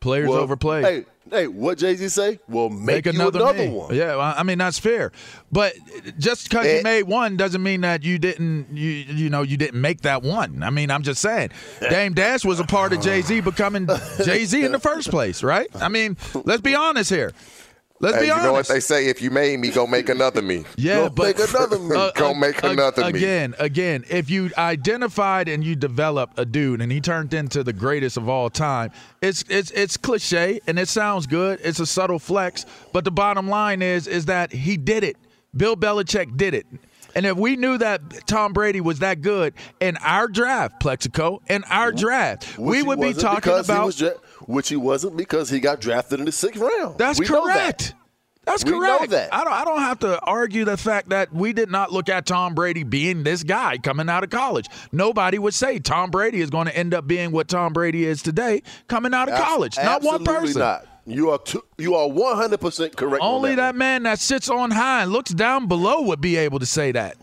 [0.00, 0.84] Players Well, overplayed.
[0.84, 2.38] Hey, hey, what Jay Z say?
[2.48, 3.68] Well, make, you another, me.
[3.68, 3.94] one.
[3.94, 5.12] Yeah, well, I mean that's fair,
[5.52, 5.74] but
[6.18, 6.76] just because Eh.
[6.78, 10.22] you made one doesn't mean that you didn't you you know you didn't make that
[10.22, 10.62] one.
[10.62, 11.50] I mean I'm just saying,
[11.90, 13.88] Dame Dash was a part of Jay Z becoming
[14.24, 15.68] Jay Z in the first place, right?
[15.74, 17.32] I mean let's be honest here.
[17.98, 18.44] Let's Hey, be you honest.
[18.46, 19.06] know what they say?
[19.06, 20.64] If you made me, go make another me.
[20.76, 21.96] Yeah, Go but make another me.
[21.96, 23.08] Uh, Go uh, make uh, another me.
[23.10, 23.54] again.
[23.58, 28.16] Again, if you identified and you developed a dude and he turned into the greatest
[28.16, 28.90] of all time,
[29.22, 31.58] it's it's it's cliche and it sounds good.
[31.62, 35.16] It's a subtle flex, but the bottom line is is that he did it.
[35.56, 36.66] Bill Belichick did it.
[37.14, 41.64] And if we knew that Tom Brady was that good in our draft, Plaxico, in
[41.64, 43.98] our draft, Which we would be talking about.
[44.46, 46.98] Which he wasn't because he got drafted in the sixth round.
[46.98, 47.54] That's We know that.
[47.54, 47.94] correct.
[48.44, 49.10] That's We correct.
[49.10, 49.34] that.
[49.34, 49.52] I don't.
[49.52, 52.84] I don't have to argue the fact that we did not look at Tom Brady
[52.84, 54.66] being this guy coming out of college.
[54.92, 58.22] Nobody would say Tom Brady is going to end up being what Tom Brady is
[58.22, 59.76] today coming out of college.
[59.76, 60.60] Not one person.
[60.60, 60.86] Not.
[61.08, 63.20] You are two, you are one hundred percent correct.
[63.22, 63.72] on Only that.
[63.72, 66.92] that man that sits on high and looks down below would be able to say
[66.92, 67.16] that.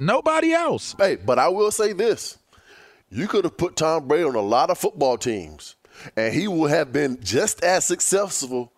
[0.00, 0.94] Nobody else.
[0.98, 2.38] Hey, but I will say this:
[3.08, 5.75] you could have put Tom Brady on a lot of football teams,
[6.16, 8.72] and he would have been just as successful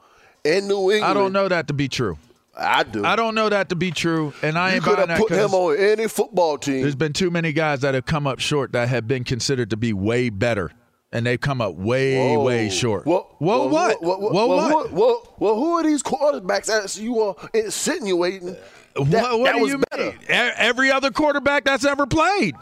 [0.44, 1.04] in New England.
[1.04, 2.18] I don't know that to be true.
[2.56, 3.04] I do.
[3.04, 5.30] I don't know that to be true, and I You ain't could buying have put
[5.30, 6.82] him on any football team.
[6.82, 9.76] There's been too many guys that have come up short that have been considered to
[9.76, 10.72] be way better,
[11.12, 12.42] and they've come up way, Whoa.
[12.42, 13.06] way short.
[13.06, 14.02] Well, well, what?
[14.02, 14.88] Well, well, well, what?
[14.90, 18.56] Who, well, well, who are these quarterbacks that you are insinuating?
[18.96, 20.04] That, what what that do was you better.
[20.06, 20.18] mean?
[20.28, 22.56] Every other quarterback that's ever played.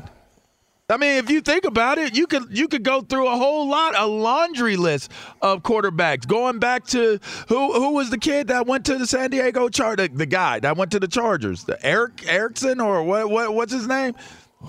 [0.88, 3.68] I mean, if you think about it, you could you could go through a whole
[3.68, 5.10] lot, a laundry list
[5.42, 6.28] of quarterbacks.
[6.28, 7.18] Going back to
[7.48, 10.60] who who was the kid that went to the San Diego Char the, the guy
[10.60, 14.14] that went to the Chargers, the Eric Erickson or what what what's his name?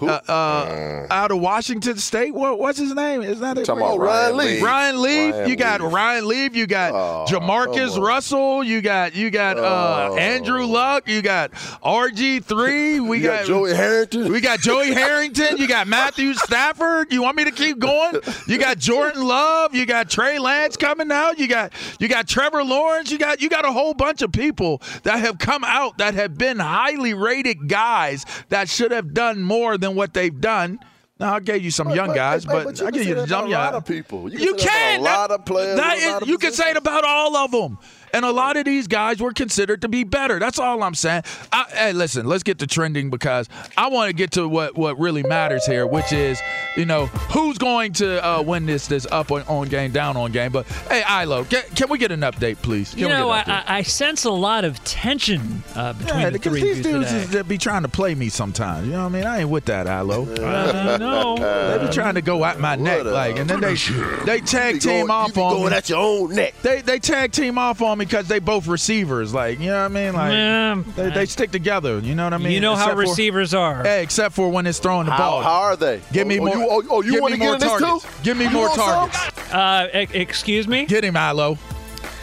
[0.01, 2.33] Uh, uh, out of Washington State.
[2.33, 3.21] What what's his name?
[3.23, 3.65] Is that it?
[3.65, 4.47] Talking about Ryan Ryan Leaf.
[4.47, 4.63] Leaf.
[4.63, 5.93] Ryan Leaf, Ryan you got Leaf.
[5.93, 8.03] Ryan Leaf, you got Oh, JaMarcus come.
[8.03, 10.17] Russell, you got you got uh, Oh.
[10.17, 14.31] Andrew Luck, you got RG three, we You got Joey Harrington.
[14.31, 17.11] we got Joey Harrington, you got Matthew Stafford.
[17.11, 18.19] You want me to keep going?
[18.47, 22.63] You got Jordan Love, you got Trey Lance coming out, you got you got Trevor
[22.63, 26.13] Lawrence, you got you got a whole bunch of people that have come out that
[26.13, 30.79] have been highly rated guys that should have done more than what they've done.
[31.19, 33.27] Now I gave you some young But- guys, but- but, I give you some about
[33.27, 34.31] a young lot of people.
[34.31, 36.27] You can You say that about can a lot of players That a lot of
[36.27, 37.79] you can say it about all of them.
[38.13, 40.39] And a lot of these guys were considered to be better.
[40.39, 41.23] That's all I'm saying.
[41.51, 44.97] I, hey, listen, let's get to trending because I want to get to what, what
[44.99, 46.39] really matters here, which is,
[46.75, 50.31] you know, who's going to uh, win this this up on, on game, down on
[50.31, 50.51] game.
[50.51, 52.91] But hey, Ilo, can, can we get an update, please?
[52.91, 53.43] Can You know, I.
[53.47, 57.07] I I sense a lot of tension uh, between yeah, the because three these dudes
[57.09, 57.21] today.
[57.23, 58.85] is, they be trying to play me sometimes.
[58.87, 59.25] You know what I mean?
[59.25, 60.23] I ain't with that, Ilo.
[60.33, 61.37] Uh, no.
[61.77, 63.75] They be trying to go at my neck, What a- like, and then they
[64.25, 65.77] they tag team going- off you on going me.
[65.77, 66.53] at your own neck.
[66.61, 69.85] They they tag team off on me because they both receivers, like you know what
[69.85, 70.13] I mean.
[70.13, 71.99] Like Yeah, they, they stick together.
[71.99, 72.51] You know what I mean.
[72.51, 73.83] you know how Except for- receivers are.
[73.83, 75.41] Hey, except for when it's throwing the How, ball.
[75.43, 76.01] how are they?
[76.11, 76.55] Give me oh, more.
[76.55, 78.03] Oh, you, oh, oh, you want to get more in this targets.
[78.03, 78.09] too?
[78.23, 79.17] Give me You more targets.
[79.53, 80.85] Uh, e- excuse me.
[80.85, 81.57] Get him, Ilo.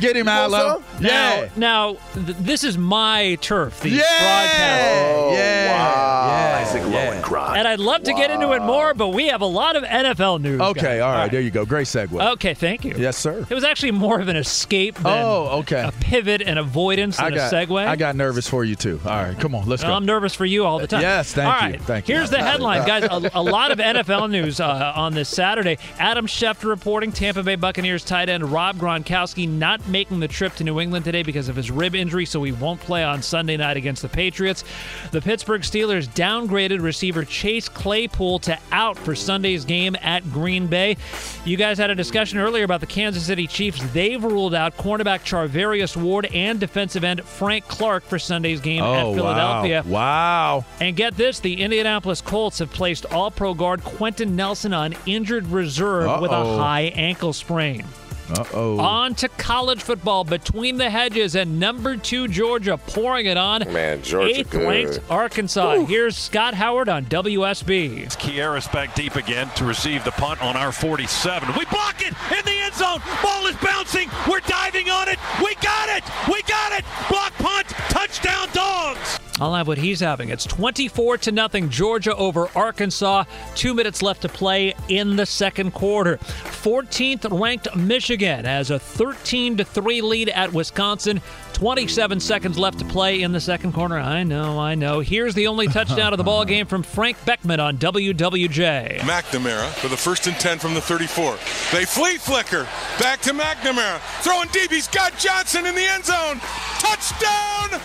[0.01, 0.59] Get him, want Ilo.
[0.59, 0.85] some?
[1.05, 1.49] Yeah.
[1.57, 3.81] Now, now th- this is my turf.
[3.81, 3.99] The Yeah.
[3.99, 4.91] broadcast.
[5.17, 5.73] Oh, yeah.
[5.73, 6.27] wow.
[6.27, 6.59] Yeah.
[6.67, 7.21] Isaac yeah.
[7.23, 7.57] Lowenkron.
[7.57, 10.41] And I'd love to get into it more, but we have a lot of NFL
[10.41, 10.61] news.
[10.61, 10.81] Okay.
[10.99, 11.01] guys.
[11.03, 11.31] All right.
[11.31, 11.65] There you go.
[11.65, 12.33] Great segue.
[12.35, 12.95] Okay, thank you.
[12.97, 13.45] Yes, sir.
[13.49, 15.83] It was actually more of an escape than Oh, okay.
[15.87, 17.53] a pivot and avoidance I than got.
[17.53, 17.87] a segue.
[17.87, 19.01] I got nervous for you too.
[19.05, 19.39] All right.
[19.39, 19.67] Come on.
[19.69, 19.97] Let's Well, go.
[19.97, 21.03] I'm nervous for you all the time.
[21.03, 21.75] Yes, thank All you.
[21.75, 22.17] right, Thank you.
[22.17, 23.05] Here's the headline, guys.
[23.05, 25.79] A, a lot of NFL news uh, on this Saturday.
[25.99, 30.65] Adam Schefter reporting Tampa Bay Buccaneers tight end Rob Gronkowski not making the trip to
[30.65, 33.77] New England today because of his rib injury, so he won't play on Sunday night
[33.77, 34.65] against the Patriots.
[35.11, 40.97] The Pittsburgh Steelers downgraded receiver Chase Claypool to out for Sunday's game at Green Bay.
[41.45, 43.83] You guys had a discussion earlier about the Kansas City Chiefs.
[43.93, 48.95] They've ruled out cornerback Charvarius Ward and defensive end Frank Clark for Sunday's game oh
[48.95, 49.83] at Philadelphia.
[49.87, 50.05] wow!
[50.05, 50.65] Wow.
[50.81, 55.47] And get this the Indianapolis Colts have placed all pro guard Quenton Nelson on injured
[55.47, 57.85] reserve with a high ankle sprain.
[58.31, 58.79] Uh-oh.
[58.79, 63.61] On to college football between the hedges and number two Georgia pouring it on.
[63.73, 64.67] Man, Georgia Eighth good.
[64.67, 65.85] ranked Arkansas.
[65.85, 68.07] Here's Scott Howard on WSB.
[68.17, 71.49] Kiera's back deep again to receive the punt on our 47.
[71.59, 73.01] We block it in the end zone.
[73.23, 74.09] Ball is bouncing.
[74.29, 75.19] We're diving on it.
[75.41, 76.05] We got it.
[76.29, 76.85] We got it.
[77.11, 77.67] Block punt.
[77.91, 79.19] Touchdown dogs.
[79.41, 80.29] I'll have what he's having.
[80.29, 83.25] It's 24 to nothing Georgia over Arkansas.
[83.57, 86.19] Two minutes left to play in the second quarter.
[86.19, 91.21] 14th ranked Michigan has a 13 to 3 lead at Wisconsin.
[91.55, 93.97] 27 seconds left to play in the second quarter.
[93.97, 95.01] I know, I know.
[95.01, 98.99] Here's the only touchdown of the ball game from Frank Beckman on WWJ.
[99.01, 101.33] McNamara for the first and 10 from the 34.
[101.73, 102.65] They flea flicker.
[103.01, 103.99] Back to McNamara.
[104.23, 104.71] Throwing deep.
[104.71, 106.41] He's got Johnson in the end zone.
[106.79, 107.81] Touchdown,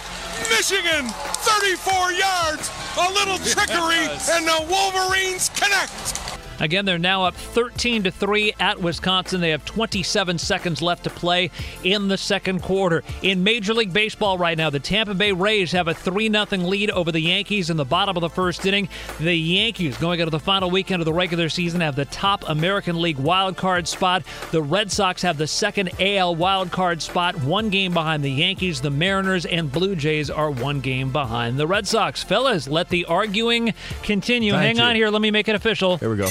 [0.49, 1.07] Michigan.
[1.43, 2.71] 34 yards.
[2.97, 6.38] A little trickery, and the Wolverines connect.
[6.60, 9.41] Again, they're now up 13 to 3 at Wisconsin.
[9.41, 11.51] They have 27 seconds left to play
[11.84, 13.03] in the second quarter.
[13.22, 16.91] In Major League Baseball right now, the Tampa Bay Rays have a 3 0 lead
[16.91, 18.89] over the Yankees in the bottom of the first inning.
[19.20, 23.01] The Yankees, going into the final weekend of the regular season, have the top American
[23.01, 24.24] League wild card spot.
[24.51, 28.82] The Red Sox have the second AL wild card spot, one game behind the Yankees.
[28.82, 32.24] The Mariners and Blue Jays are one game behind the Red Sox.
[32.24, 34.51] Fellas, let the arguing continue.
[34.51, 34.84] Thank Hang you.
[34.84, 35.10] on here.
[35.10, 35.97] Let me make it official.
[35.97, 36.28] Here we go.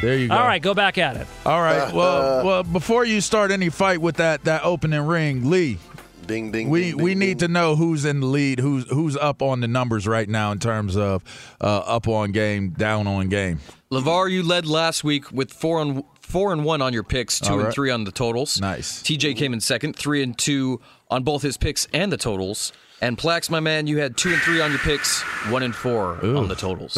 [0.00, 0.34] There you go.
[0.34, 1.26] All right, go back at it.
[1.44, 1.92] All right.
[2.00, 5.78] Well, well, before you start any fight with that that opening ring, Lee.
[6.26, 6.68] Ding ding.
[6.70, 9.60] We ding, we ding, need to know who's in the lead, who's who's up on
[9.60, 11.22] the numbers right now in terms of
[11.60, 13.58] uh, up on game, down on game.
[13.90, 17.54] LaVar, you led last week with four and four and one on your picks, two
[17.54, 18.60] All and three on the totals.
[18.60, 19.02] Nice.
[19.02, 20.80] TJ came in second, three and two
[21.10, 22.72] on both his picks and the totals.
[23.02, 26.24] And Plax, my man, you had two and three on your picks, one and four
[26.24, 26.96] on the totals.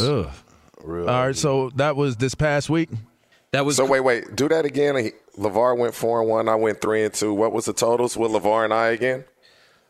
[0.85, 0.91] Ugh.
[1.09, 1.37] All right.
[1.37, 2.91] So that was this past week.
[3.53, 4.97] That was So wait, wait, do that again.
[4.97, 6.49] He- LaVar went four and one.
[6.49, 7.33] I went three and two.
[7.35, 9.25] What was the totals with Lavar and I again?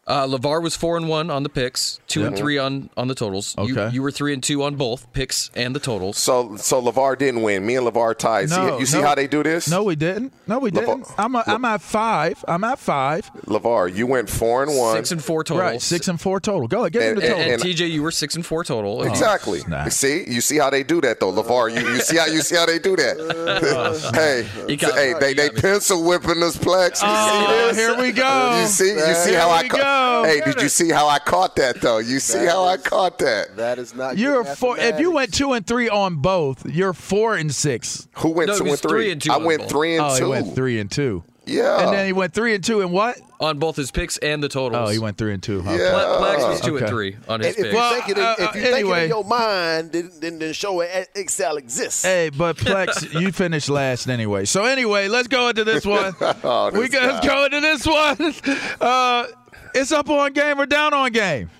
[0.04, 3.14] Uh, LaVar was four and one on the picks, two and three on on the
[3.14, 3.54] totals.
[3.56, 3.94] You, Okay.
[3.94, 6.18] you were three and two on both picks and the totals.
[6.18, 7.64] So so LaVar didn't win.
[7.64, 8.50] Me and LaVar tied.
[8.50, 9.06] No, see, you see no.
[9.06, 9.70] how they do this?
[9.70, 10.32] No, we didn't.
[10.48, 11.06] No, we didn't.
[11.16, 12.44] I'm a, I'm at five.
[12.48, 13.30] I'm at five.
[13.46, 14.96] LaVar, you went four and one.
[14.96, 15.62] Six and four total.
[15.62, 16.66] Right, six and four total.
[16.66, 17.42] Go ahead, get And- me the total.
[17.44, 19.04] And, and TJ, you were six and four total.
[19.04, 19.60] Exactly.
[19.90, 21.80] See, you see how they do that though, LaVar.
[21.80, 24.10] You, you see how you see how they do that.
[24.14, 25.20] hey, You got hey, me.
[25.20, 27.00] they they pencil whipping us, Plex.
[27.02, 27.76] You Oh, see this?
[27.76, 28.58] here we go.
[28.60, 29.91] You see, you see how I we caught.
[29.92, 30.22] Go.
[30.26, 31.98] Hey, did you see how I caught that though?
[31.98, 33.56] You see how I caught that?
[33.56, 34.18] That is not.
[34.18, 34.78] You're good four.
[34.78, 38.08] If you went two and three on both, you're four and six.
[38.18, 38.90] Who went No, two and three?
[38.90, 39.70] three and two I went both.
[39.70, 40.24] three and oh, two.
[40.24, 41.24] he went three and two.
[41.44, 41.82] Yeah.
[41.84, 43.18] And then he went three and two and what?
[43.40, 44.88] on both his picks and the totals.
[44.88, 45.62] Oh, he went three and two.
[45.62, 45.72] Huh?
[45.72, 45.90] Yeah.
[45.90, 46.84] Pla- Plax was two Okay.
[46.84, 47.72] and three on his And if picks.
[47.72, 49.00] you Well, think it, uh, if you uh, think anyway.
[49.00, 52.04] it in your mind, then, then, then show it Excel exists.
[52.04, 54.44] Hey, but Plex, you finished last anyway.
[54.44, 56.14] So anyway, let's go into this one.
[56.20, 58.34] Oh, we this go, let's go into this one.
[58.80, 59.26] Uh,
[59.74, 61.50] it's up on game or down on game.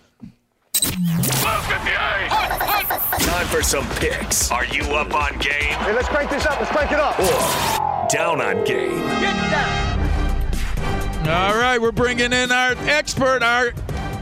[3.21, 4.51] Time for some picks.
[4.51, 6.59] Are you up on game Hey, let's crank this up.
[6.61, 7.19] Let's crank it up.
[7.19, 8.99] or down on game?
[8.99, 9.99] Get down.
[11.29, 13.73] All right, we're bringing in our expert, our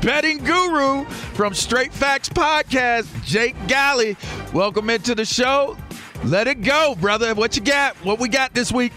[0.02, 4.16] betting guru from Straight Facts Podcast, Jake Galley.
[4.52, 5.76] Welcome into the show.
[6.24, 7.34] Let it go, brother.
[7.34, 7.96] What you got?
[8.04, 8.92] What we got this week?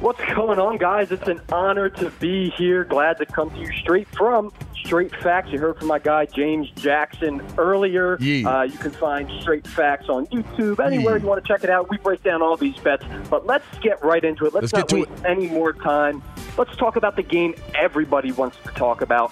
[0.00, 1.12] What's going on, guys?
[1.12, 2.84] It's an honor to be here.
[2.84, 5.52] Glad to come to you straight from Straight Facts.
[5.52, 8.16] You heard from my guy James Jackson earlier.
[8.18, 8.48] Yeah.
[8.48, 11.90] Uh, you can find Straight Facts on YouTube, anywhere you want to check it out.
[11.90, 13.04] We break down all these bets.
[13.28, 14.54] But let's get right into it.
[14.54, 16.22] Let's, Let's not waste any more time.
[16.56, 19.30] Let's talk about the game everybody wants to talk about.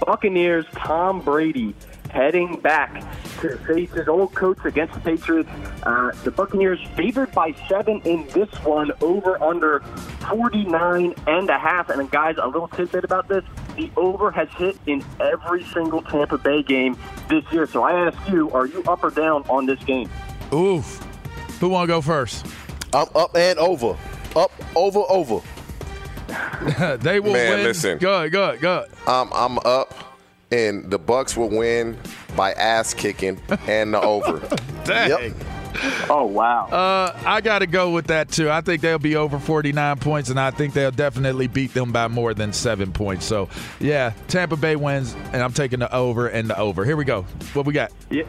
[0.00, 1.74] Buccaneers, Tom Brady
[2.10, 3.02] heading back
[3.40, 5.50] to face his old coach against the Patriots.
[5.82, 9.80] Uh, the Buccaneers favored by seven in this one, over under
[10.28, 11.90] 49 and a half.
[11.90, 13.44] And guys, a little tidbit about this.
[13.76, 16.96] The over has hit in every single Tampa Bay game
[17.28, 17.66] this year.
[17.66, 20.08] So I ask you, are you up or down on this game?
[20.52, 21.02] Oof.
[21.60, 22.46] Who want to go first?
[22.92, 23.96] I'm up and over.
[24.34, 25.40] Up, over, over.
[26.98, 27.64] they will Man, win.
[27.64, 27.98] listen.
[27.98, 28.90] Go ahead, go ahead, go ahead.
[29.06, 29.94] I'm I'm up,
[30.50, 31.98] and the Bucks will win
[32.36, 34.38] by ass kicking and the over.
[34.84, 35.34] Dang.
[36.08, 36.66] Oh, wow.
[36.66, 38.50] Uh, I got to go with that too.
[38.50, 42.08] I think they'll be over 49 points, and I think they'll definitely beat them by
[42.08, 43.26] more than seven points.
[43.26, 46.84] So, yeah, Tampa Bay wins, and I'm taking the over and the over.
[46.84, 47.22] Here we go.
[47.52, 47.92] What we got?
[48.10, 48.24] Yeah.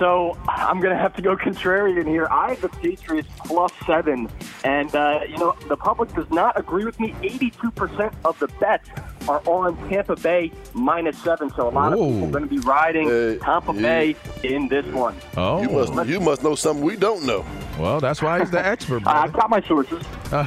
[0.00, 2.26] So I'm going to have to go contrarian here.
[2.30, 4.30] I have the Patriots plus seven.
[4.64, 7.14] And, uh, you know, the public does not agree with me.
[7.20, 8.88] 82% of the bets
[9.28, 11.50] are on Tampa Bay minus seven.
[11.54, 13.82] So a lot of people are going to be riding Uh, Tampa yeah.
[13.82, 15.14] Bay in this one.
[15.36, 17.44] Oh, You must you must know something we don't know.
[17.80, 19.04] Well, that's why he's the expert.
[19.06, 20.04] I got my sources.
[20.26, 20.42] okay,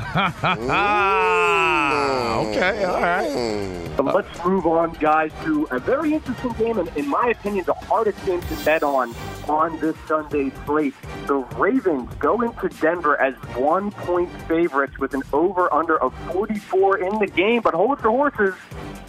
[2.84, 3.92] all right.
[3.98, 7.74] But let's move on, guys, to a very interesting game, and in my opinion, the
[7.74, 9.16] hardest game to bet on
[9.50, 10.94] on this Sunday slate.
[11.26, 17.00] The Ravens go into Denver as one point favorites with an over under of 44
[17.00, 18.54] in the game, but hold your horses.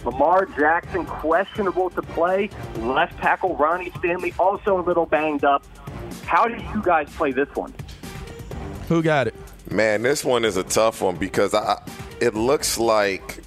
[0.03, 2.49] Lamar Jackson questionable to play.
[2.77, 5.63] Left tackle Ronnie Stanley also a little banged up.
[6.25, 7.71] How do you guys play this one?
[8.87, 9.35] Who got it?
[9.71, 11.81] Man, this one is a tough one because I,
[12.21, 13.41] it looks like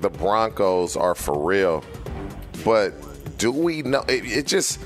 [0.00, 1.84] the Broncos are for real,
[2.64, 2.92] but
[3.38, 4.00] do we know?
[4.08, 4.80] It, it just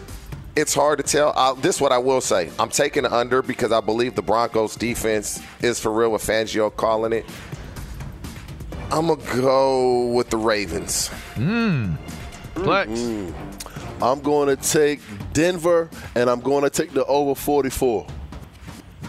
[0.56, 1.32] it's hard to tell.
[1.36, 4.22] i this is what I will say: I'm taking the under because I believe the
[4.22, 7.24] Broncos defense is for real with Fangio calling it.
[8.90, 11.08] I'm gonna go with the Ravens.
[11.34, 11.94] Hmm.
[12.54, 12.90] Flex.
[12.90, 14.02] Mm-hmm.
[14.02, 15.00] I'm going to take
[15.32, 18.06] Denver, and I'm going to take the over 44.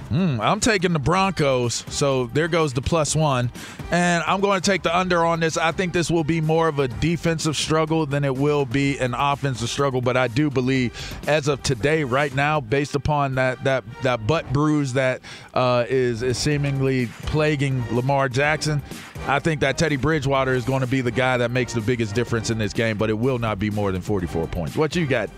[0.09, 3.51] Mm, I'm taking the Broncos, so there goes the plus one.
[3.91, 5.57] And I'm going to take the under on this.
[5.57, 9.13] I think this will be more of a defensive struggle than it will be an
[9.13, 10.01] offensive struggle.
[10.01, 10.93] But I do believe,
[11.27, 15.21] as of today, right now, based upon that that that butt bruise that
[15.53, 18.81] uh, is is seemingly plaguing Lamar Jackson,
[19.27, 22.15] I think that Teddy Bridgewater is going to be the guy that makes the biggest
[22.15, 22.97] difference in this game.
[22.97, 24.75] But it will not be more than 44 points.
[24.77, 25.29] What you got?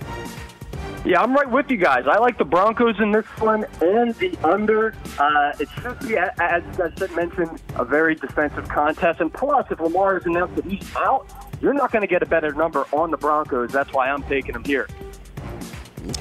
[1.06, 2.06] Yeah, I'm right with you guys.
[2.08, 4.93] I like the Broncos in this one and the under.
[5.18, 9.22] Uh, it should be, as I mentioned, a very defensive contest.
[9.22, 11.26] And plus, if Lamar is announced that he's out,
[11.62, 13.72] you're not going to get a better number on the Broncos.
[13.72, 14.88] That's why I'm taking them here.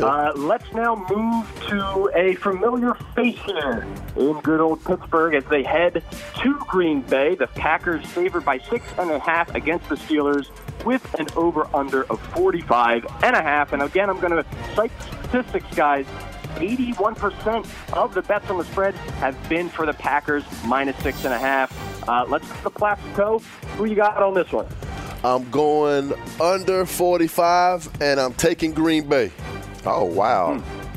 [0.00, 5.62] Uh, let's now move to a familiar face here in good old Pittsburgh as they
[5.62, 6.02] head
[6.40, 7.34] to Green Bay.
[7.34, 10.48] The Packers favored by six and a half against the Steelers
[10.84, 13.72] with an over-under of 45 and a half.
[13.72, 16.06] And again, I'm going to cite statistics, guys.
[16.56, 21.32] 81% of the bets on the spread have been for the Packers, minus six and
[21.32, 22.08] a half.
[22.08, 23.38] Uh, let's go to Plaxico.
[23.76, 24.66] Who you got on this one?
[25.24, 29.32] I'm going under 45, and I'm taking Green Bay.
[29.88, 30.58] Oh, wow.
[30.58, 30.88] Hmm.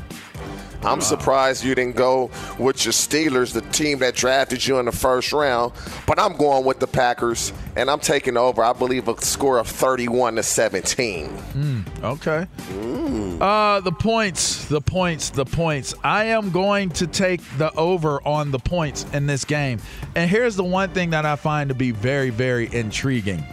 [0.84, 4.92] I'm surprised you didn't go with your Steelers, the team that drafted you in the
[4.92, 5.72] first round.
[6.06, 8.64] But I'm going with the Packers, and I'm taking over.
[8.64, 11.28] I believe a score of 31 to 17.
[11.28, 12.46] Mm, okay.
[12.72, 13.40] Mm.
[13.40, 15.94] Uh, the points, the points, the points.
[16.02, 19.78] I am going to take the over on the points in this game.
[20.16, 23.44] And here's the one thing that I find to be very, very intriguing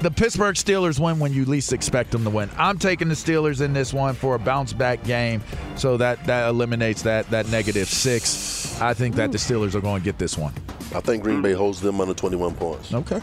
[0.00, 2.50] the Pittsburgh Steelers win when you least expect them to win.
[2.56, 5.42] I'm taking the Steelers in this one for a bounce back game,
[5.76, 8.80] so that that eliminates that that negative six.
[8.80, 10.54] I think that the Steelers are going to get this one.
[10.94, 12.92] I think Green Bay holds them under 21 points.
[12.92, 13.20] Okay.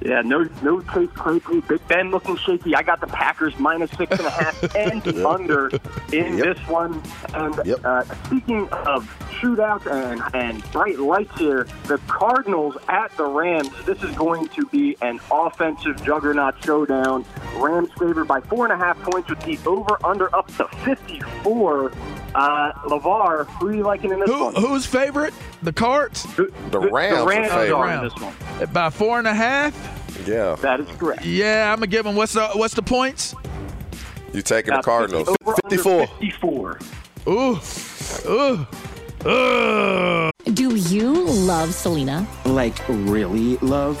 [0.00, 1.62] Yeah, no, no Chase Claypool.
[1.62, 2.74] Big Ben looking shaky.
[2.74, 5.68] I got the Packers minus six and a half and under
[6.12, 6.56] in yep.
[6.56, 7.02] this one.
[7.34, 7.84] And yep.
[7.84, 9.06] uh, speaking of
[9.40, 13.70] shootouts and, and bright lights here, the Cardinals at the Rams.
[13.84, 17.24] This is going to be an offensive juggernaut showdown.
[17.56, 21.92] Rams favored by four and a half points with the over under up to 54.
[22.34, 24.54] Uh, LaVar, who are you liking in this who, one?
[24.54, 25.34] Who's favorite?
[25.62, 26.24] The Cards?
[26.36, 28.72] The, the Rams, the Rams are, are in this one.
[28.72, 29.74] By four and a half?
[30.26, 30.56] Yeah.
[30.56, 31.24] That is correct.
[31.24, 33.34] Yeah, I'm going to give them, what's the, what's the points?
[34.32, 35.28] You taking the Cardinals.
[35.68, 36.06] 54.
[36.06, 36.78] 54.
[37.28, 37.58] Ooh.
[38.28, 38.66] Ooh.
[39.24, 40.32] Ugh.
[40.54, 42.26] Do you love Selena?
[42.44, 44.00] Like, really love?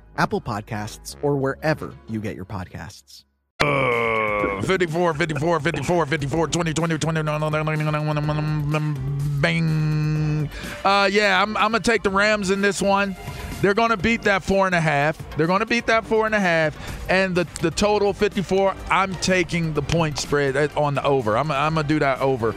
[0.17, 3.23] Apple Podcasts, or wherever you get your podcasts.
[3.59, 7.23] Uh, 54, 54, 54, 54, 20, 20, 20,
[9.41, 10.49] bang.
[10.83, 13.15] Uh, yeah, I'm, I'm going to take the Rams in this one.
[13.61, 15.17] They're going to beat that four and a half.
[15.37, 16.75] They're going to beat that four and a half.
[17.09, 21.37] And the, the total 54, I'm taking the point spread on the over.
[21.37, 22.55] I'm, I'm going to do that over.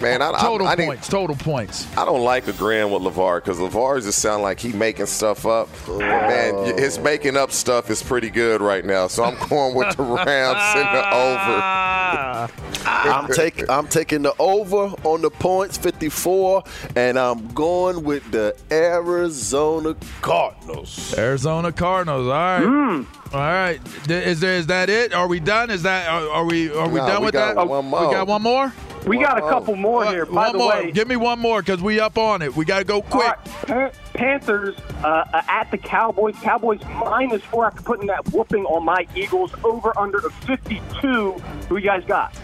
[0.00, 1.08] Man, I, total I, I points.
[1.08, 1.86] total points.
[1.96, 5.68] I don't like agreeing with LaVar because LaVar just sound like he making stuff up.
[5.88, 9.08] Man, his making up stuff is pretty good right now.
[9.08, 12.48] So I'm going with the Rams and the over.
[12.90, 16.62] I'm taking I'm taking the over on the points, 54,
[16.96, 21.14] and I'm going with the Arizona Cardinals.
[21.18, 22.26] Arizona Cardinals.
[22.26, 22.62] All right.
[22.62, 23.06] Mm.
[23.34, 23.80] All right.
[24.08, 25.12] Is there is that it?
[25.12, 25.70] Are we done?
[25.70, 27.68] Is that are, are we are we No, done we with got that?
[27.68, 28.06] one more.
[28.06, 28.72] We got one more.
[29.08, 30.26] We got a couple more here.
[30.26, 30.68] By one the more.
[30.68, 32.54] way, Give me one more because we up on it.
[32.54, 33.34] We got to go quick.
[33.62, 36.34] Pan- Panthers uh, uh, at the Cowboys.
[36.42, 39.52] Cowboys minus four after putting that whooping on my Eagles.
[39.64, 41.32] Over under of 52.
[41.32, 42.36] Who you guys got?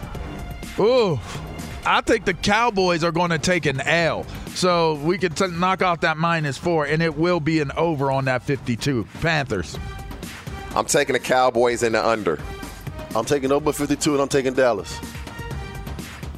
[0.79, 1.19] Ooh,
[1.85, 4.25] I think the Cowboys are going to take an L.
[4.55, 8.09] So we can t- knock off that minus four, and it will be an over
[8.11, 9.05] on that 52.
[9.21, 9.77] Panthers.
[10.75, 12.39] I'm taking the Cowboys in the under.
[13.15, 14.97] I'm taking over 52, and I'm taking Dallas.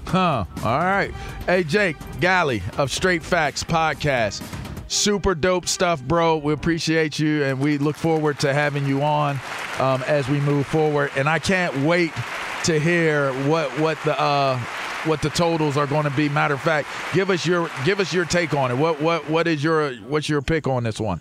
[0.07, 0.45] Huh.
[0.63, 1.11] All right.
[1.45, 4.41] Hey, Jake Galley of Straight Facts Podcast.
[4.87, 6.37] Super dope stuff, bro.
[6.37, 9.37] We appreciate you, and we look forward to having you on
[9.79, 11.11] um, as we move forward.
[11.17, 12.13] And I can't wait
[12.63, 14.57] to hear what what the uh,
[15.03, 16.29] what the totals are going to be.
[16.29, 18.75] Matter of fact, give us your give us your take on it.
[18.75, 21.19] What what what is your what's your pick on this one?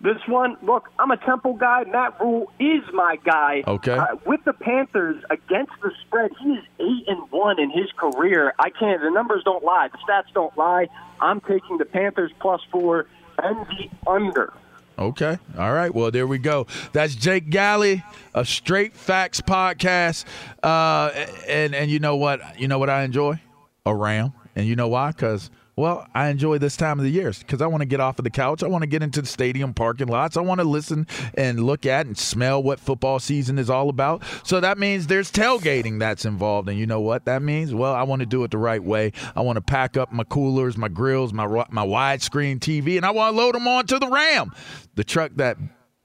[0.00, 1.84] This one, look, I'm a Temple guy.
[1.84, 3.64] Matt Rhule is my guy.
[3.66, 3.96] Okay.
[3.96, 8.52] Uh, with the Panthers against the spread, he is eight and one in his career.
[8.58, 9.00] I can't.
[9.00, 9.88] The numbers don't lie.
[9.90, 10.88] The stats don't lie.
[11.20, 13.06] I'm taking the Panthers plus four
[13.38, 14.52] and the under.
[14.98, 15.38] Okay.
[15.58, 15.94] All right.
[15.94, 16.66] Well, there we go.
[16.92, 18.02] That's Jake Galley
[18.34, 20.24] of Straight Facts Podcast.
[20.62, 21.10] Uh,
[21.46, 22.58] and and you know what?
[22.58, 23.40] You know what I enjoy?
[23.84, 24.32] A ram.
[24.54, 25.10] And you know why?
[25.10, 28.18] Because well, I enjoy this time of the year because I want to get off
[28.18, 28.62] of the couch.
[28.62, 30.38] I want to get into the stadium parking lots.
[30.38, 34.22] I want to listen and look at and smell what football season is all about.
[34.42, 36.70] So that means there's tailgating that's involved.
[36.70, 37.74] And you know what that means?
[37.74, 39.12] Well, I want to do it the right way.
[39.34, 43.10] I want to pack up my coolers, my grills, my my widescreen TV, and I
[43.10, 44.52] want to load them onto the Ram,
[44.94, 45.58] the truck that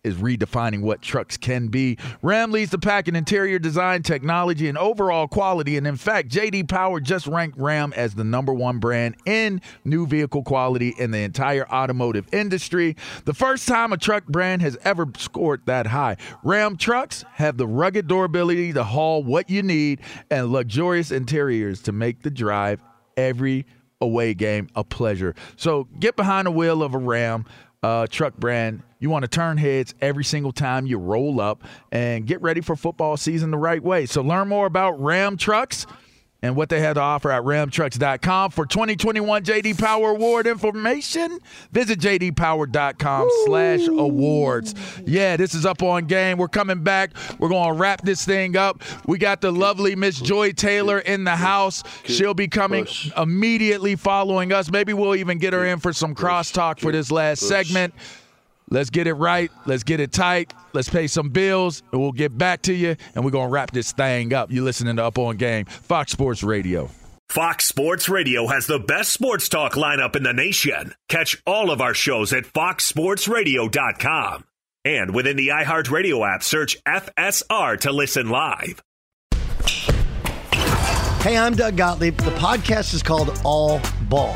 [0.04, 1.98] is redefining what trucks can be.
[2.22, 5.78] Ram leads the pack in interior design, technology, and overall quality.
[5.78, 10.08] And in fact, JD Power just ranked Ram as the number one brand in new
[10.08, 12.96] vehicle quality in the entire automotive industry.
[13.26, 16.18] The first time a truck brand has ever scored that high.
[16.44, 21.92] Ram trucks have the rugged durability to haul what you need and luxurious interiors to
[21.92, 22.82] make the drive
[23.18, 23.68] every
[24.00, 25.36] away game a pleasure.
[25.58, 27.46] So get behind the wheel of a Ram
[27.84, 28.84] uh, truck brand.
[29.00, 32.76] You want to turn heads every single time you roll up and get ready for
[32.76, 34.06] football season the right way.
[34.06, 35.88] So learn more about Ram Trucks
[36.44, 38.52] and what they had to offer at ramtrucks.com.
[38.52, 41.40] For 2021 JD Power Award information,
[41.72, 44.74] visit jdpower.com slash awards.
[45.06, 46.38] Yeah, this is up on game.
[46.38, 47.12] We're coming back.
[47.40, 48.82] We're going to wrap this thing up.
[49.06, 51.84] We got the lovely Miss Joy Taylor in the house.
[52.06, 52.88] She'll be coming
[53.18, 54.72] immediately following us.
[54.72, 57.94] Maybe we'll even get her in for some crosstalk for this last segment.
[58.72, 59.52] Let's get it right.
[59.66, 60.54] Let's get it tight.
[60.74, 62.96] Let's pay some bills, and we'll get back to you.
[63.14, 64.50] And we're gonna wrap this thing up.
[64.50, 66.90] You're listening to Up on Game, Fox Sports Radio.
[67.30, 70.96] Fox Sports Radio has the best sports talk lineup in the nation.
[71.10, 74.46] Catch all of our shows at foxsportsradio.com.
[74.84, 78.82] And within the iHeartRadio app, search FSR to listen live.
[81.22, 82.18] Hey, I'm Doug Gottlieb.
[82.18, 84.36] The podcast is called All Ball.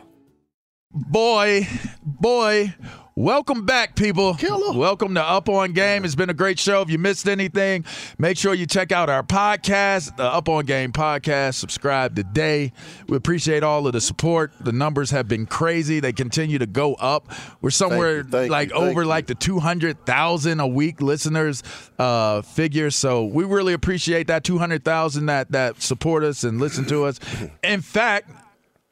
[0.93, 1.69] Boy,
[2.03, 2.75] boy,
[3.15, 4.35] welcome back, people.
[4.73, 6.03] Welcome to Up On Game.
[6.03, 6.81] It's been a great show.
[6.81, 7.85] If you missed anything,
[8.17, 11.53] make sure you check out our podcast, the Up On Game podcast.
[11.53, 12.73] Subscribe today.
[13.07, 14.51] We appreciate all of the support.
[14.59, 16.01] The numbers have been crazy.
[16.01, 17.31] They continue to go up.
[17.61, 19.07] We're somewhere you, thank like you, over you.
[19.07, 21.63] like the 200,000 a week listeners
[21.99, 22.91] uh, figure.
[22.91, 27.17] So we really appreciate that 200,000 that that support us and listen to us.
[27.63, 28.29] In fact,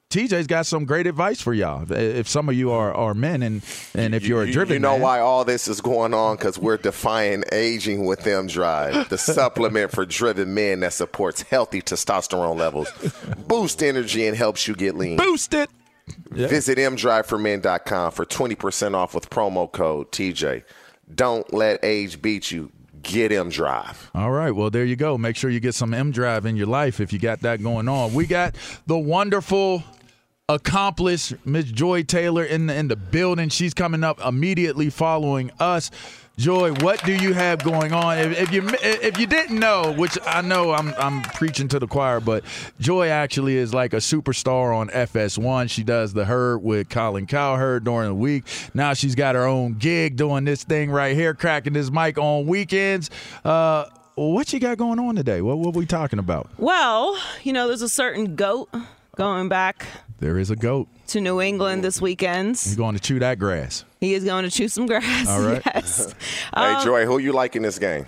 [0.09, 1.89] TJ's got some great advice for y'all.
[1.91, 3.61] If- some of you are, are men and
[3.93, 6.35] and if you're a driven You know man, why all this is going on?
[6.35, 11.83] Because we're defying aging with M Drive, the supplement for driven men that supports healthy
[11.83, 12.91] testosterone levels,
[13.47, 15.17] boost energy, and helps you get lean.
[15.17, 15.69] Boost it.
[16.31, 20.63] Visit mdriveformen.com for 20% off with promo code TJ.
[21.13, 22.71] Don't let age beat you.
[23.03, 24.09] Get M Drive.
[24.15, 25.19] All right, well there you go.
[25.19, 27.87] Make sure you get some M Drive in your life if you got that going
[27.87, 28.15] on.
[28.15, 28.55] We got
[28.87, 29.83] the wonderful
[30.49, 33.47] accomplished Miss Joy Taylor in the in the building.
[33.49, 35.91] She's coming up immediately following us.
[36.37, 38.17] Joy, what do you have going on?
[38.17, 41.87] If, if you if you didn't know, which I know I'm I'm preaching to the
[41.87, 42.43] choir, but
[42.79, 45.69] Joy actually is like a superstar on FS1.
[45.69, 48.45] She does the herd with Colin Cowherd during the week.
[48.73, 52.47] Now she's got her own gig doing this thing right here, cracking this mic on
[52.47, 53.09] weekends.
[53.43, 53.85] Uh,
[54.15, 55.41] what you got going on today?
[55.41, 56.49] What what we talking about?
[56.57, 58.69] Well, you know, there's a certain goat
[59.17, 59.85] going back
[60.19, 60.87] There is a goat.
[61.07, 62.49] to New England this weekend.
[62.49, 63.85] He's going to chew that grass.
[64.01, 65.27] He is going to chew some grass.
[65.27, 65.61] All right.
[65.75, 66.13] Yes.
[66.55, 68.05] hey, Um, Joy, who you like in this game?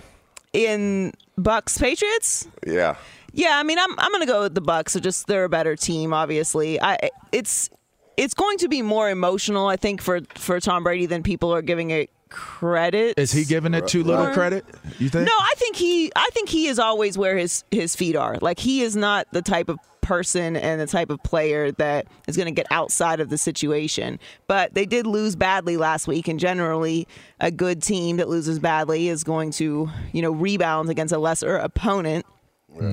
[0.52, 2.46] In Bucks Patriots?
[2.66, 2.96] Yeah.
[3.32, 4.92] Yeah, I mean, I'm I'm gonna go with the Bucks.
[4.92, 6.78] So just they're a better team, obviously.
[6.78, 7.70] I it's
[8.18, 11.62] it's going to be more emotional, I think, for for Tom Brady than people are
[11.62, 13.18] giving it credit.
[13.18, 14.66] Is he giving it too little credit?
[14.98, 15.26] You think?
[15.26, 18.36] No, I think he I think he is always where his his feet are.
[18.42, 22.36] Like he is not the type of person and the type of player that is
[22.36, 24.18] going to get outside of the situation.
[24.46, 27.08] But they did lose badly last week and generally
[27.40, 31.56] a good team that loses badly is going to, you know, rebound against a lesser
[31.56, 32.26] opponent.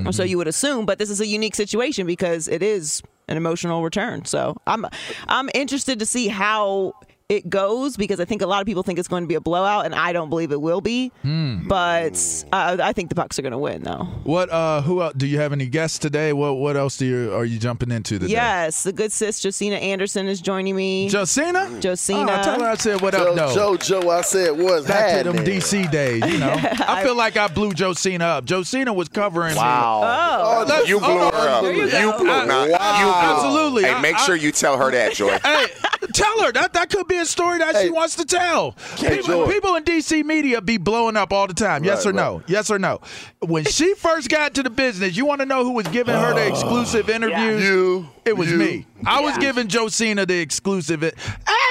[0.05, 3.37] Or so you would assume, but this is a unique situation because it is an
[3.37, 4.25] emotional return.
[4.25, 4.85] So I'm
[5.27, 6.93] I'm interested to see how
[7.29, 9.39] it goes because I think a lot of people think it's going to be a
[9.41, 11.11] blowout, and I don't believe it will be.
[11.21, 11.67] Hmm.
[11.67, 14.05] But uh, I think the Bucks are going to win, though.
[14.23, 14.49] What?
[14.49, 15.03] Uh, who?
[15.03, 16.33] Else, do you have any guests today?
[16.33, 16.53] What?
[16.57, 18.31] What else do you are you jumping into today?
[18.31, 21.07] Yes, the good sis Josina Anderson is joining me.
[21.07, 21.79] Josina?
[21.79, 22.37] Josina.
[22.39, 23.53] Oh, tell her I said what up, though.
[23.53, 25.45] Joe, Joe, I said what's Back to them.
[25.45, 26.55] DC days, you know.
[26.57, 28.45] I feel like I blew Josina up.
[28.45, 30.01] Josina was covering Wow.
[30.01, 30.07] me.
[30.09, 30.65] Oh.
[30.67, 31.61] Let's- You blew oh, her up.
[31.63, 33.13] there You, blew I- now, I- you blew.
[33.13, 33.83] Absolutely.
[33.83, 35.37] Hey, make I- sure you tell her that, Joy.
[35.43, 35.67] hey,
[36.13, 38.73] tell her that that could be a story that she wants to tell.
[38.97, 41.83] People, people in DC media be blowing up all the time.
[41.83, 42.43] Yes Right, or no?
[42.47, 43.01] Yes or no?
[43.41, 46.33] When she first got to the business, you want to know who was giving her
[46.33, 47.63] the exclusive interviews?
[47.63, 48.07] You.
[48.25, 48.57] It was you.
[48.57, 48.85] me.
[49.07, 51.03] I was giving Josina the exclusive.
[51.03, 51.15] It-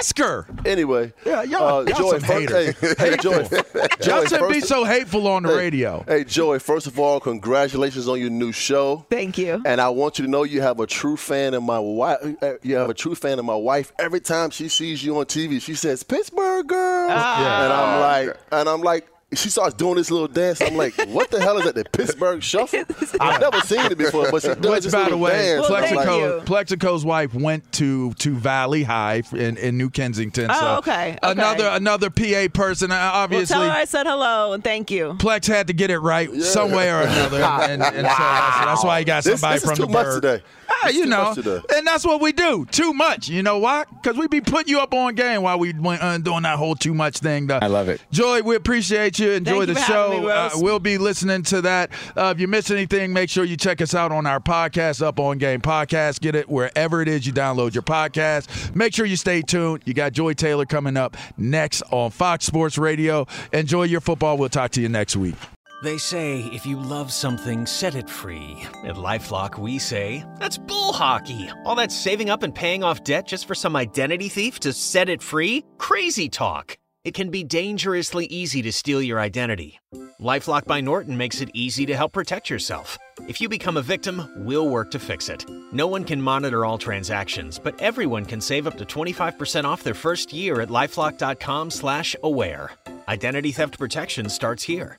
[0.00, 0.46] Ask her.
[0.64, 2.76] Anyway, Yeah, y'all- uh, y'all Joy, some haters.
[2.78, 3.60] Hey, hey, Joy, Joy,
[4.06, 6.04] Y'all shouldn't be so hateful on the Hey, radio.
[6.06, 9.04] Hey, Joey, first of all, congratulations on your new show.
[9.10, 9.60] Thank you.
[9.66, 12.18] And I want you to know you have a true fan of my wife.
[12.62, 13.92] You have a true fan of my wife.
[13.98, 17.64] Every time she sees you on TV, she says Pittsburgh girl, Ah.
[17.64, 19.08] and I'm like, and I'm like.
[19.34, 20.62] She starts doing this little dance.
[20.62, 21.74] I'm like, "What the hell is that?
[21.74, 22.78] The Pittsburgh Shuffle?
[23.20, 25.68] I've never seen it before, but she does Which, this by the way, dance.
[25.68, 26.42] Well, I'm thank like, you.
[26.46, 30.46] Plaxico's wife went to to Valley High in, in New Kensington.
[30.50, 31.30] Oh, so okay, okay.
[31.30, 32.90] Another another PA person.
[32.90, 35.12] uh, Well, Obviously, tell her I said hello and thank you.
[35.18, 38.84] Plex had to get it right some way or another, and, and so that's, that's
[38.84, 40.22] why he got This- somebody this is from too the much bird.
[40.22, 40.42] today.
[40.70, 41.34] Ah, you know,
[41.74, 42.64] and that's what we do.
[42.70, 43.28] Too much.
[43.28, 43.84] You know why?
[44.02, 46.76] Because we be putting you up on game while we went uh, doing that whole
[46.76, 47.50] too much thing.
[47.50, 48.00] I love it.
[48.12, 49.32] Joy, we appreciate appreciate you.
[49.32, 50.20] Enjoy Thank the you for show.
[50.20, 51.90] me, uh, we'll be listening to that.
[52.16, 55.18] Uh, if you miss anything, make sure you check us out on our podcast, Up
[55.20, 56.20] On Game Podcast.
[56.20, 58.74] Get it wherever it is you download your podcast.
[58.74, 59.82] Make sure you stay tuned.
[59.84, 63.26] You got Joy Taylor coming up next on Fox Sports Radio.
[63.52, 64.38] Enjoy your football.
[64.38, 65.34] We'll talk to you next week.
[65.80, 68.56] They say if you love something, set it free.
[68.84, 71.48] At Lifelock, we say that's bull hockey.
[71.64, 75.08] All that saving up and paying off debt just for some identity thief to set
[75.08, 75.64] it free?
[75.78, 76.76] Crazy talk.
[77.04, 79.78] It can be dangerously easy to steal your identity.
[80.20, 82.98] Lifelock by Norton makes it easy to help protect yourself.
[83.28, 85.44] If you become a victim, we'll work to fix it.
[85.72, 89.94] No one can monitor all transactions, but everyone can save up to 25% off their
[89.94, 92.70] first year at lifelock.com/aware.
[93.08, 94.98] Identity theft protection starts here.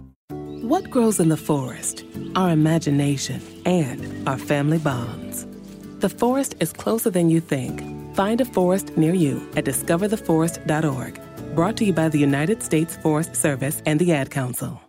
[0.71, 2.05] What grows in the forest?
[2.33, 5.45] Our imagination and our family bonds.
[5.99, 7.83] The forest is closer than you think.
[8.15, 11.19] Find a forest near you at discovertheforest.org.
[11.55, 14.79] Brought to you by the United States Forest Service and the Ad Council.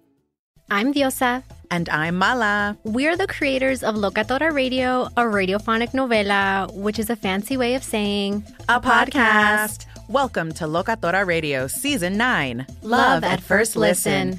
[0.71, 1.43] I'm Diosa.
[1.73, 2.79] And I'm Mala.
[2.85, 7.83] We're the creators of Locatora Radio, a radiophonic novela, which is a fancy way of
[7.83, 9.87] saying a podcast.
[10.09, 14.39] Welcome to Locatora Radio Season 9 Love at First Listen.